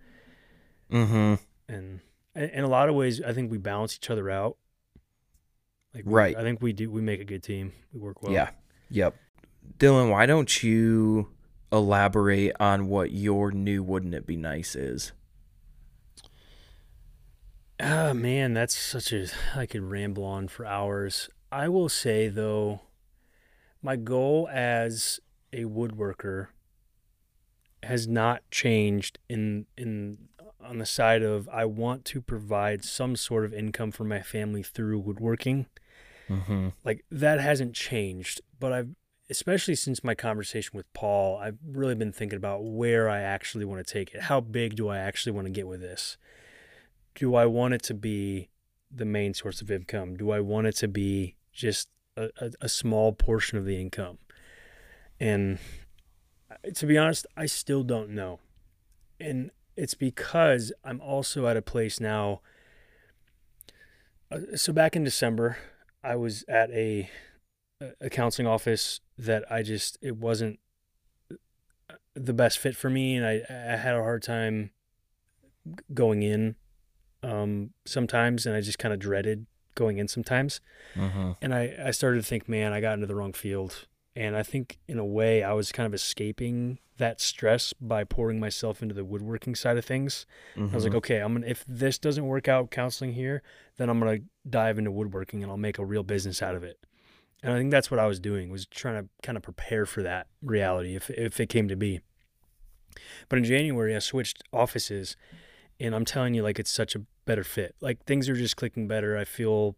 [0.92, 1.34] Mm-hmm.
[1.72, 2.00] And
[2.34, 4.58] and in a lot of ways I think we balance each other out.
[5.94, 6.36] Like Right.
[6.36, 7.72] I think we do we make a good team.
[7.94, 8.32] We work well.
[8.32, 8.50] yeah.
[8.90, 9.16] Yep.
[9.78, 11.30] Dillon, why don't you
[11.72, 15.12] elaborate on what your new wouldn't it be nice is?
[17.78, 19.28] Ah, man, that's such a.
[19.54, 21.28] I could ramble on for hours.
[21.52, 22.80] I will say, though,
[23.82, 25.20] my goal as
[25.52, 26.48] a woodworker
[27.82, 30.18] has not changed in in
[30.62, 34.62] on the side of I want to provide some sort of income for my family
[34.62, 35.66] through woodworking.
[36.28, 36.68] Mm-hmm.
[36.84, 38.94] Like that hasn't changed, but I've
[39.28, 43.84] especially since my conversation with Paul, I've really been thinking about where I actually want
[43.84, 44.22] to take it.
[44.22, 46.16] How big do I actually want to get with this?
[47.14, 48.50] Do I want it to be
[48.90, 50.16] the main source of income?
[50.16, 54.18] Do I want it to be just a, a, a small portion of the income?
[55.18, 55.58] And
[56.50, 58.38] uh, to be honest, I still don't know.
[59.18, 62.42] And it's because I'm also at a place now.
[64.30, 65.58] Uh, so back in December,
[66.02, 67.10] I was at a
[68.00, 70.58] a counseling office that I just it wasn't
[72.14, 74.70] the best fit for me, and I I had a hard time
[75.92, 76.56] going in
[77.22, 80.60] um, sometimes, and I just kind of dreaded going in sometimes.
[80.94, 81.32] Mm-hmm.
[81.42, 84.42] And I I started to think, man, I got into the wrong field, and I
[84.42, 88.94] think in a way I was kind of escaping that stress by pouring myself into
[88.94, 90.24] the woodworking side of things.
[90.72, 93.42] I was like, okay, I'm gonna if this doesn't work out counseling here,
[93.76, 96.78] then I'm gonna dive into woodworking and I'll make a real business out of it.
[97.46, 100.02] And I think that's what I was doing was trying to kind of prepare for
[100.02, 102.00] that reality if if it came to be.
[103.28, 105.16] But in January I switched offices
[105.78, 107.76] and I'm telling you like it's such a better fit.
[107.80, 109.16] Like things are just clicking better.
[109.16, 109.76] I feel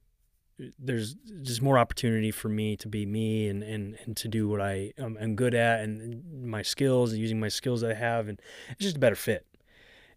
[0.78, 4.60] there's just more opportunity for me to be me and, and, and to do what
[4.60, 8.28] I um, am good at and my skills and using my skills that I have
[8.28, 8.40] and
[8.70, 9.46] it's just a better fit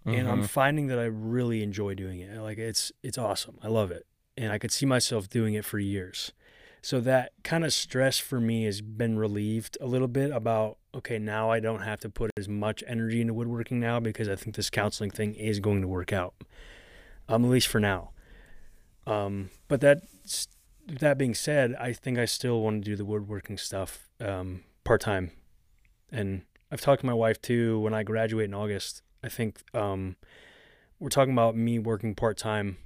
[0.06, 0.30] and Mm-hmm.
[0.30, 2.36] I'm finding that I really enjoy doing it.
[2.40, 3.58] Like it's it's awesome.
[3.62, 6.32] I love it, and I could see myself doing it for years.
[6.82, 11.18] So that kind of stress for me has been relieved a little bit about okay,
[11.18, 14.58] now I don't have to put as much energy into woodworking now because I think
[14.58, 16.34] this counseling thing is going to work out.
[17.30, 18.10] Um, at least for now.
[19.08, 20.02] Um, but that
[20.88, 25.02] that being said, I think I still want to do the woodworking stuff um, part
[25.02, 25.32] time,
[26.12, 26.42] and
[26.72, 27.80] I've talked to my wife too.
[27.80, 30.18] When I graduate in August, I think um,
[31.00, 32.78] we're talking about me working part time,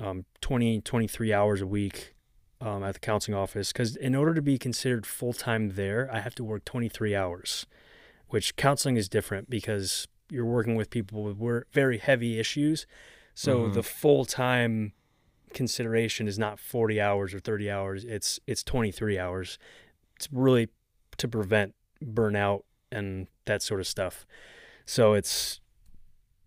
[0.00, 2.15] um, 20, 23 hours a week
[2.60, 3.72] um, at the counseling office.
[3.72, 7.66] Because in order to be considered full time there, I have to work 23 hours,
[8.28, 12.86] which counseling is different because you're working with people with very heavy issues.
[13.34, 13.74] So Mhm.
[13.74, 14.92] the full time
[15.52, 19.58] consideration is not 40 hours or 30 hours, it's, it's 23 hours.
[20.16, 20.68] It's really
[21.18, 24.26] to prevent burnout and that sort of stuff.
[24.84, 25.60] So it's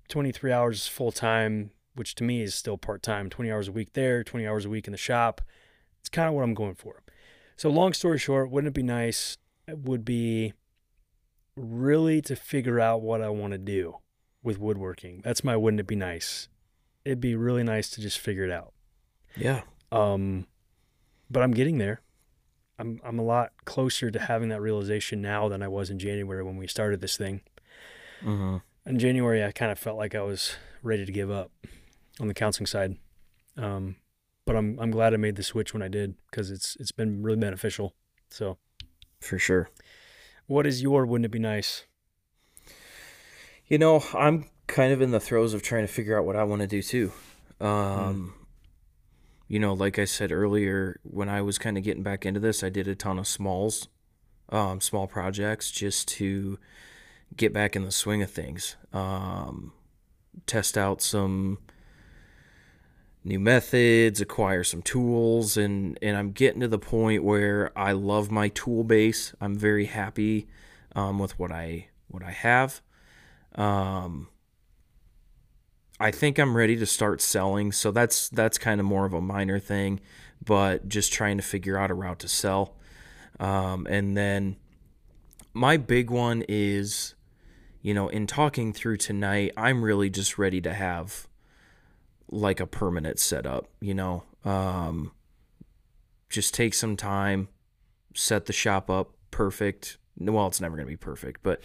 [0.09, 3.93] 23 hours full time, which to me is still part time, 20 hours a week
[3.93, 5.41] there, 20 hours a week in the shop.
[5.99, 7.01] It's kind of what I'm going for.
[7.57, 9.37] So, long story short, wouldn't it be nice?
[9.67, 10.53] It would be
[11.55, 13.97] really to figure out what I want to do
[14.41, 15.21] with woodworking.
[15.23, 16.47] That's my wouldn't it be nice?
[17.03, 18.73] It'd be really nice to just figure it out.
[19.35, 19.61] Yeah.
[19.91, 20.47] Um,
[21.29, 22.01] but I'm getting there.
[22.77, 26.43] I'm I'm a lot closer to having that realization now than I was in January
[26.43, 27.41] when we started this thing.
[28.23, 28.57] Mm-hmm.
[28.85, 31.51] In January, I kind of felt like I was ready to give up.
[32.19, 32.97] on the counseling side.
[33.57, 33.97] Um,
[34.49, 37.21] but I'm I'm glad I made the switch when I did because it's it's been
[37.21, 37.93] really beneficial.
[38.31, 38.57] So
[39.21, 39.69] For sure.
[40.47, 41.85] what is your wouldn't it be nice?
[43.67, 46.45] You know, I'm kind of in the throes of trying to figure out what I
[46.45, 47.11] want to do too.
[47.61, 48.33] Um,
[49.47, 52.63] You know, like I said earlier, when I was kind of getting back into this,
[52.63, 53.87] I did a ton of smalls,
[54.49, 56.57] um, small projects just to
[57.37, 58.77] get back in the swing of things.
[58.93, 59.73] Um,
[60.47, 61.59] test out some
[63.29, 68.31] new methods, acquire some tools, and and I'm getting to the point where I love
[68.31, 69.33] my tool base.
[69.39, 70.47] I'm very happy
[70.95, 72.81] um, with what I what I have.
[73.55, 74.29] Um,
[75.99, 79.21] I think I'm ready to start selling, so that's that's kind of more of a
[79.21, 79.99] minor thing,
[80.43, 82.75] but just trying to figure out a route to sell.
[83.39, 84.57] Um, and then
[85.53, 87.13] my big one is,
[87.81, 91.28] you know, in talking through tonight, I'm really just ready to have
[92.31, 94.23] like a permanent setup, you know.
[94.45, 95.11] Um,
[96.29, 97.49] just take some time,
[98.13, 99.97] set the shop up perfect.
[100.17, 101.61] Well, it's never going to be perfect, but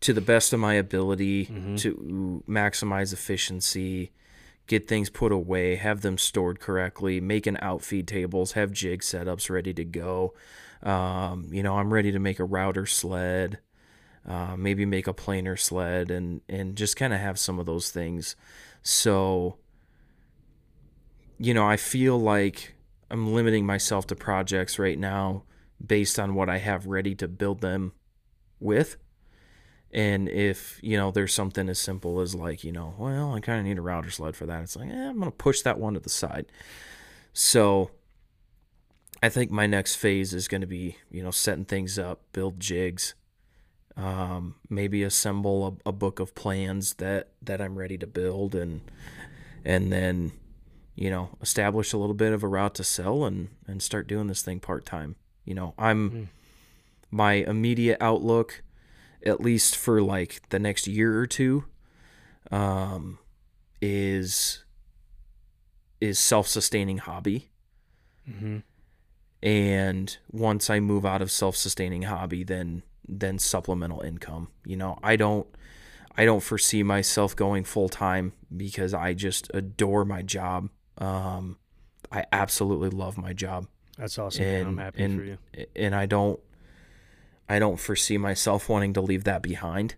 [0.00, 1.44] to the best of my ability
[1.78, 4.12] to maximize efficiency,
[4.66, 9.50] get things put away, have them stored correctly, make an outfeed tables, have jig setups
[9.50, 10.34] ready to go.
[10.82, 13.58] Um, you know, I'm ready to make a router sled,
[14.26, 17.90] uh, maybe make a planer sled, and and just kind of have some of those
[17.90, 18.34] things.
[18.82, 19.58] So,
[21.42, 22.72] you know, I feel like
[23.10, 25.42] I'm limiting myself to projects right now
[25.84, 27.92] based on what I have ready to build them
[28.60, 28.96] with.
[29.90, 33.58] And if, you know, there's something as simple as like, you know, well, I kind
[33.58, 34.62] of need a router sled for that.
[34.62, 36.46] It's like, eh, I'm going to push that one to the side.
[37.32, 37.90] So
[39.20, 42.60] I think my next phase is going to be, you know, setting things up, build
[42.60, 43.14] jigs,
[43.96, 48.80] um, maybe assemble a, a book of plans that, that I'm ready to build and,
[49.64, 50.30] and then,
[50.94, 54.26] you know, establish a little bit of a route to sell and, and start doing
[54.26, 55.16] this thing part time.
[55.44, 56.28] You know, I'm
[57.10, 58.62] my immediate outlook,
[59.24, 61.64] at least for like the next year or two,
[62.50, 63.18] um,
[63.80, 64.64] is
[66.00, 67.48] is self sustaining hobby.
[68.28, 68.58] Mm-hmm.
[69.42, 74.48] And once I move out of self sustaining hobby, then then supplemental income.
[74.64, 75.46] You know, I don't
[76.16, 80.68] I don't foresee myself going full time because I just adore my job.
[81.02, 81.58] Um,
[82.12, 83.66] I absolutely love my job
[83.98, 84.44] That's awesome.
[84.44, 84.60] man.
[84.62, 85.38] I'm and happy and, for you.
[85.74, 86.38] and I don't
[87.48, 89.96] I don't foresee myself wanting to leave that behind.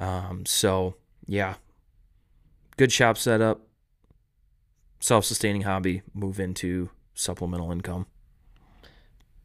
[0.00, 0.96] Um, so
[1.26, 1.54] yeah,
[2.76, 3.62] good shop setup,
[5.00, 8.06] self-sustaining hobby, move into supplemental income.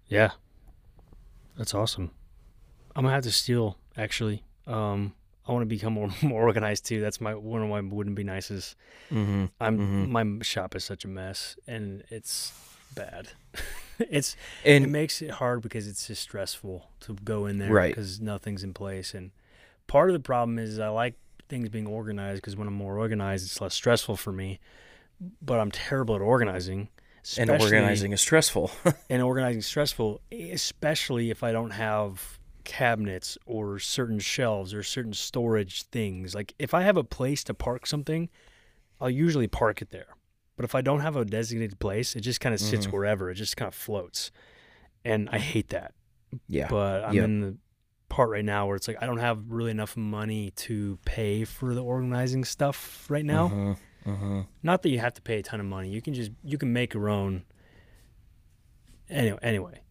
[0.07, 0.31] Yeah.
[1.57, 2.11] That's awesome.
[2.95, 4.43] I'm gonna have to steal actually.
[4.68, 5.14] Um
[5.47, 7.01] I want to become more more organized too.
[7.01, 8.75] That's my one of my wouldn't be nices.
[9.11, 9.45] Mm-hmm.
[9.59, 12.53] I'm my shop is such a mess and it's
[12.95, 13.29] bad.
[13.99, 17.91] it's and, it makes it hard because it's just stressful to go in there Right.
[17.91, 19.31] because nothing's in place and
[19.87, 21.15] part of the problem is I like
[21.49, 24.59] things being organized because when I'm more organized it's less stressful for me.
[25.41, 26.89] But I'm terrible at organizing.
[27.37, 28.71] and organizing is stressful.
[29.09, 35.14] and organizing is stressful, especially if I don't have cabinets or certain shelves or certain
[35.14, 36.34] storage things.
[36.35, 38.30] Like if I have a place to park something,
[39.02, 40.15] I'll usually park it there.
[40.56, 42.91] But if I don't have a designated place, it just kind of sits Mhm.
[42.94, 43.30] wherever.
[43.31, 44.31] It just kind of floats.
[45.03, 45.94] And I hate that.
[46.48, 46.68] yeah.
[46.68, 47.23] But I'm Yep.
[47.26, 47.57] in the
[48.10, 51.73] part right now where it's like I don't have really enough money to pay for
[51.73, 53.49] the organizing stuff right now.
[53.49, 54.48] Mhm, mhm.
[54.61, 55.90] Not that you have to pay a ton of money.
[55.90, 57.44] You can just you can make your own.
[59.10, 59.81] Anyway, anyway,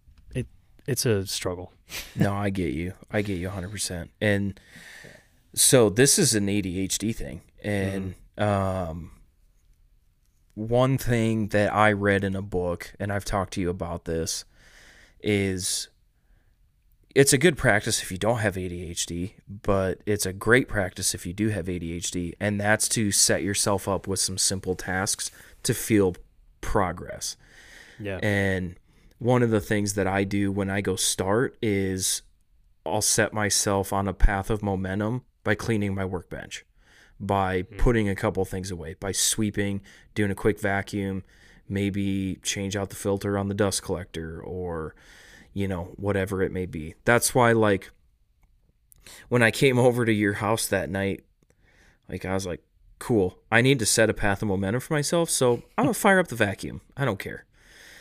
[0.86, 1.72] it's a struggle.
[2.16, 2.94] No, I get you.
[3.10, 4.08] I get you 100%.
[4.18, 4.58] And
[5.54, 7.42] so this is an ADHD thing.
[7.62, 9.10] And um
[10.54, 14.46] one thing that I read in a book and I've talked to you about this
[15.22, 15.88] is
[17.14, 21.26] it's a good practice if you don't have ADHD, but it's a great practice if
[21.26, 25.30] you do have ADHD, and that's to set yourself up with some simple tasks
[25.62, 26.16] to feel
[26.62, 27.36] progress.
[27.98, 28.18] Yeah.
[28.22, 28.76] And
[29.22, 32.22] one of the things that I do when I go start is
[32.84, 36.64] I'll set myself on a path of momentum by cleaning my workbench,
[37.20, 37.76] by hmm.
[37.76, 39.80] putting a couple things away, by sweeping,
[40.16, 41.22] doing a quick vacuum,
[41.68, 44.96] maybe change out the filter on the dust collector or
[45.54, 46.96] you know, whatever it may be.
[47.04, 47.92] That's why like
[49.28, 51.22] when I came over to your house that night,
[52.08, 52.64] like I was like,
[52.98, 53.38] cool.
[53.52, 56.26] I need to set a path of momentum for myself, so I'm gonna fire up
[56.26, 56.80] the vacuum.
[56.96, 57.44] I don't care.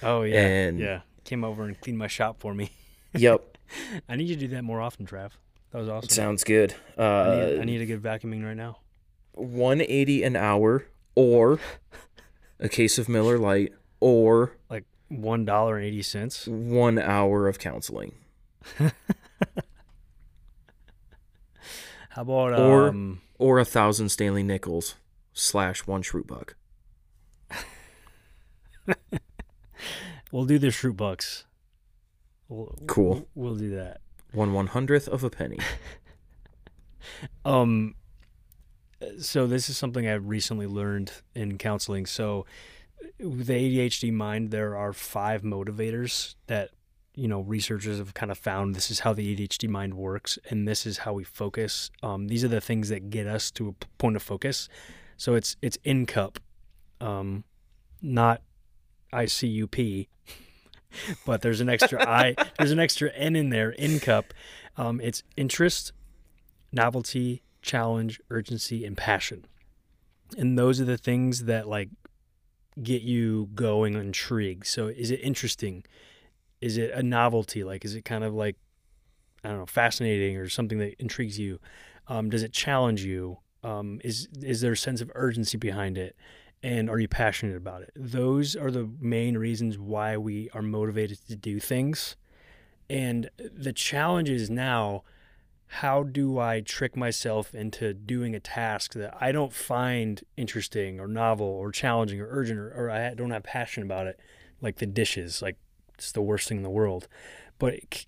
[0.01, 0.47] Oh yeah.
[0.47, 1.01] and- yeah.
[1.23, 2.71] Came over and cleaned my shop for me.
[3.13, 3.57] Yep.
[4.07, 5.31] I need you to do that more often, Trav.
[5.71, 6.07] That was awesome.
[6.09, 6.75] Sounds good.
[6.97, 8.77] I, Uh, need, I need to get vacuuming right now.
[9.33, 11.59] 180 an hour or
[12.57, 16.47] a case of Miller Lite, or Like one dollar and eighty cents.
[16.47, 18.13] one hour of counseling.
[22.09, 23.21] How about Or- um?
[23.37, 24.95] or a thousand Stanley nickels
[25.33, 26.55] slash one Schrute buck.
[30.31, 31.45] We'll do the Schrute Bucks.
[32.47, 33.27] We'll, Cool.
[33.35, 34.01] We'll do that.
[34.33, 35.59] One one hundredth of a penny.
[37.45, 37.95] Um,
[39.19, 42.05] so this is something I've recently learned in counseling.
[42.05, 42.45] So
[43.19, 46.69] with the ADHD mind, there are five motivators that
[47.15, 48.75] you know researchers have kind of found.
[48.75, 51.89] This is how the ADHD mind works, and this is how we focus.
[52.03, 54.69] Um, these are the things that get us to a point of focus.
[55.17, 56.39] So it's it's in cup,
[56.99, 57.43] um,
[58.01, 58.41] not
[59.11, 60.07] I C U P.
[61.25, 64.33] But there's an extra I, there's an extra N in there, in cup.
[64.77, 65.93] Um, it's interest,
[66.71, 69.45] novelty, challenge, urgency, and passion.
[70.37, 71.89] And those are the things that like
[72.81, 74.67] get you going intrigued.
[74.67, 75.83] So is it interesting?
[76.61, 77.63] Is it a novelty?
[77.63, 78.57] Like is it kind of like
[79.43, 81.59] I don't know, fascinating or something that intrigues you?
[82.07, 83.39] Um, does it challenge you?
[83.63, 86.15] Um, is is there a sense of urgency behind it?
[86.63, 87.91] And are you passionate about it?
[87.95, 92.15] Those are the main reasons why we are motivated to do things.
[92.89, 95.03] And the challenge is now
[95.67, 101.07] how do I trick myself into doing a task that I don't find interesting or
[101.07, 104.19] novel or challenging or urgent or, or I don't have passion about it,
[104.59, 105.57] like the dishes, like
[105.95, 107.07] it's the worst thing in the world.
[107.57, 108.05] But it,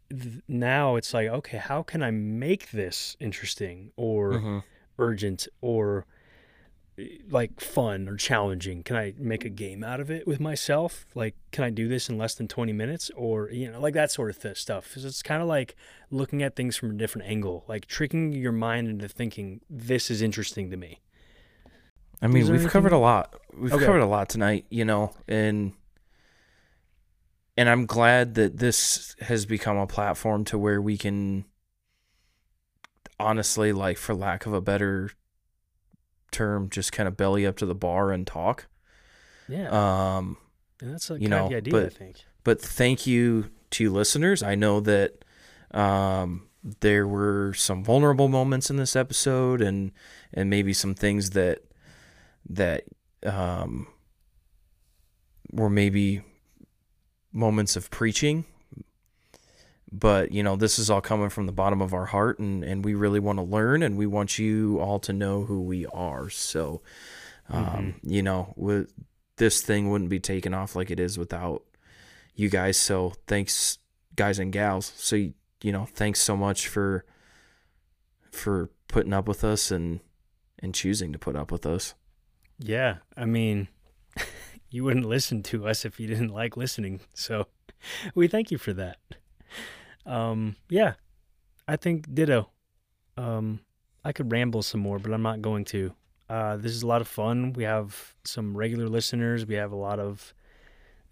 [0.48, 4.64] now it's like, okay, how can I make this interesting or Mhm.
[5.00, 6.06] urgent or
[7.30, 8.84] like fun or challenging?
[8.84, 11.06] Can I make a game out of it with myself?
[11.16, 14.12] Like, can I do this in less than 20 minutes or, you know, like that
[14.12, 14.94] sort of th- stuff?
[14.96, 15.76] So it's kind of like
[16.12, 20.22] looking at things from a different angle, like tricking your mind into thinking this is
[20.22, 21.00] interesting to me.
[22.22, 23.34] I mean, we've covered a lot.
[23.58, 23.86] We've Okay.
[23.86, 25.74] covered a lot tonight, you know, and
[27.58, 31.46] and I'm glad that this has become a platform to where we can
[33.20, 35.10] honestly, like for lack of a better
[36.34, 38.68] term, just kind of belly up to the bar and talk.
[39.48, 39.70] Yeah.
[40.18, 40.38] Um,
[40.82, 42.18] and that's a you kind of know, idea, I but- think.
[42.44, 44.44] but thank you to you listeners.
[44.44, 45.24] I know that
[45.72, 46.48] um,
[46.82, 49.92] there were some vulnerable moments in this episode, and
[50.34, 51.60] and maybe some things that
[52.50, 52.84] that
[53.26, 53.88] um,
[55.52, 56.22] were maybe
[57.32, 58.46] moments of preaching.
[59.96, 62.84] But you know, this is all coming from the bottom of our heart, and and
[62.84, 66.30] we really want to learn, and we want you all to know who we are.
[66.32, 66.82] So,
[67.48, 68.92] um, you know, with
[69.38, 71.64] this thing wouldn't be taken off like it is without
[72.34, 72.78] you guys.
[72.78, 73.78] So thanks,
[74.16, 74.92] guys and gals.
[74.96, 77.06] So you, you know, thanks so much for
[78.32, 80.00] for putting up with us and
[80.58, 81.94] and choosing to put up with us.
[82.58, 82.98] Yeah.
[83.16, 83.68] I mean,
[84.70, 87.02] you wouldn't listen to us if you didn't like listening.
[87.14, 87.48] So
[88.16, 88.98] we thank you for that.
[90.06, 90.94] Um, yeah,
[91.68, 92.50] I think ditto.
[93.18, 93.60] Um,
[94.04, 95.94] I could ramble some more, but I'm not going to.
[96.30, 97.54] Uh, this is a lot of fun.
[97.54, 99.46] We have some regular listeners.
[99.46, 100.34] We have a lot of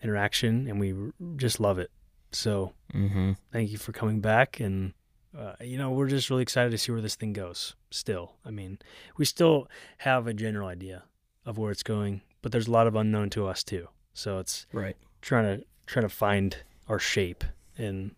[0.02, 0.94] interaction, and we
[1.38, 1.92] just love it.
[2.32, 3.32] So Mm-hmm.
[3.54, 4.92] thank you for coming back and
[5.38, 8.52] uh, you know we're just really excited to see where this thing goes still i
[8.52, 8.78] mean
[9.16, 9.70] we still
[10.00, 11.04] have a general idea
[11.46, 14.66] of where it's going but there's a lot of unknown to us too so it's
[14.74, 14.98] Right.
[15.22, 16.58] trying to trying to find
[16.90, 17.46] our shape
[17.78, 18.12] and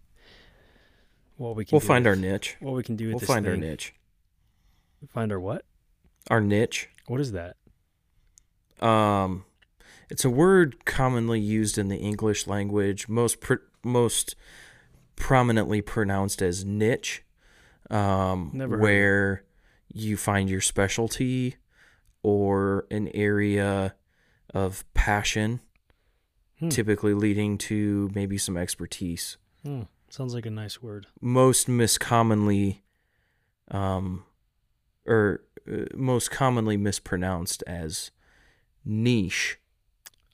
[1.38, 2.56] what we can We'll find our niche.
[2.60, 3.62] what we can do with We'll find our thing.
[3.62, 3.94] niche.
[5.10, 5.66] find our what
[6.30, 6.90] Our niche.
[7.08, 7.58] what is that
[8.82, 9.46] Um,
[10.10, 14.36] it's a word commonly used in the English language, most pr- most
[15.16, 17.24] prominently pronounced as niche.
[17.90, 19.44] Um, Never heard where
[19.94, 21.58] you find your specialty
[22.24, 23.96] or an area
[24.54, 25.60] of passion,
[26.60, 26.70] Hmm.
[26.70, 29.38] typically leading to maybe some expertise.
[29.64, 32.82] Hmm, sounds like a nice word Most miscommonly,
[33.72, 34.24] um,
[35.08, 38.12] or uh, most commonly mispronounced as
[38.86, 39.58] niche.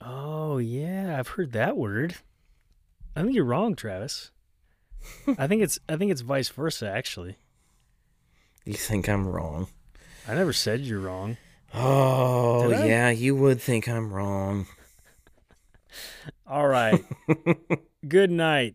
[0.00, 2.16] oh yeah i've heard that word
[3.16, 4.32] i think you're wrong travis
[5.38, 7.36] i think it's i think it's vice versa actually
[8.66, 9.68] You think I'm wrong?
[10.28, 11.38] I never said you're wrong.
[11.72, 14.66] Oh, yeah, you would think I'm wrong.
[16.46, 17.02] All right.
[18.08, 18.74] Good night.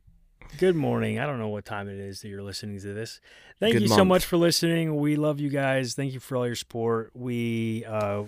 [0.57, 1.19] Good morning.
[1.19, 3.19] I don't know what time it is that you're listening to this.
[3.60, 4.95] Thank Good you so much for listening.
[4.95, 5.95] We love you guys.
[5.95, 7.11] Thank you for all your support.
[7.14, 8.23] We uh,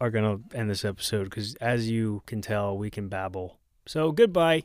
[0.00, 3.58] are going to end this episode because, as you can tell, we can babble.
[3.86, 4.64] So, goodbye.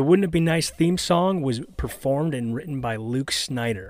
[0.00, 3.88] The Wouldn't It Be Nice theme song was performed and written by Luke Snyder.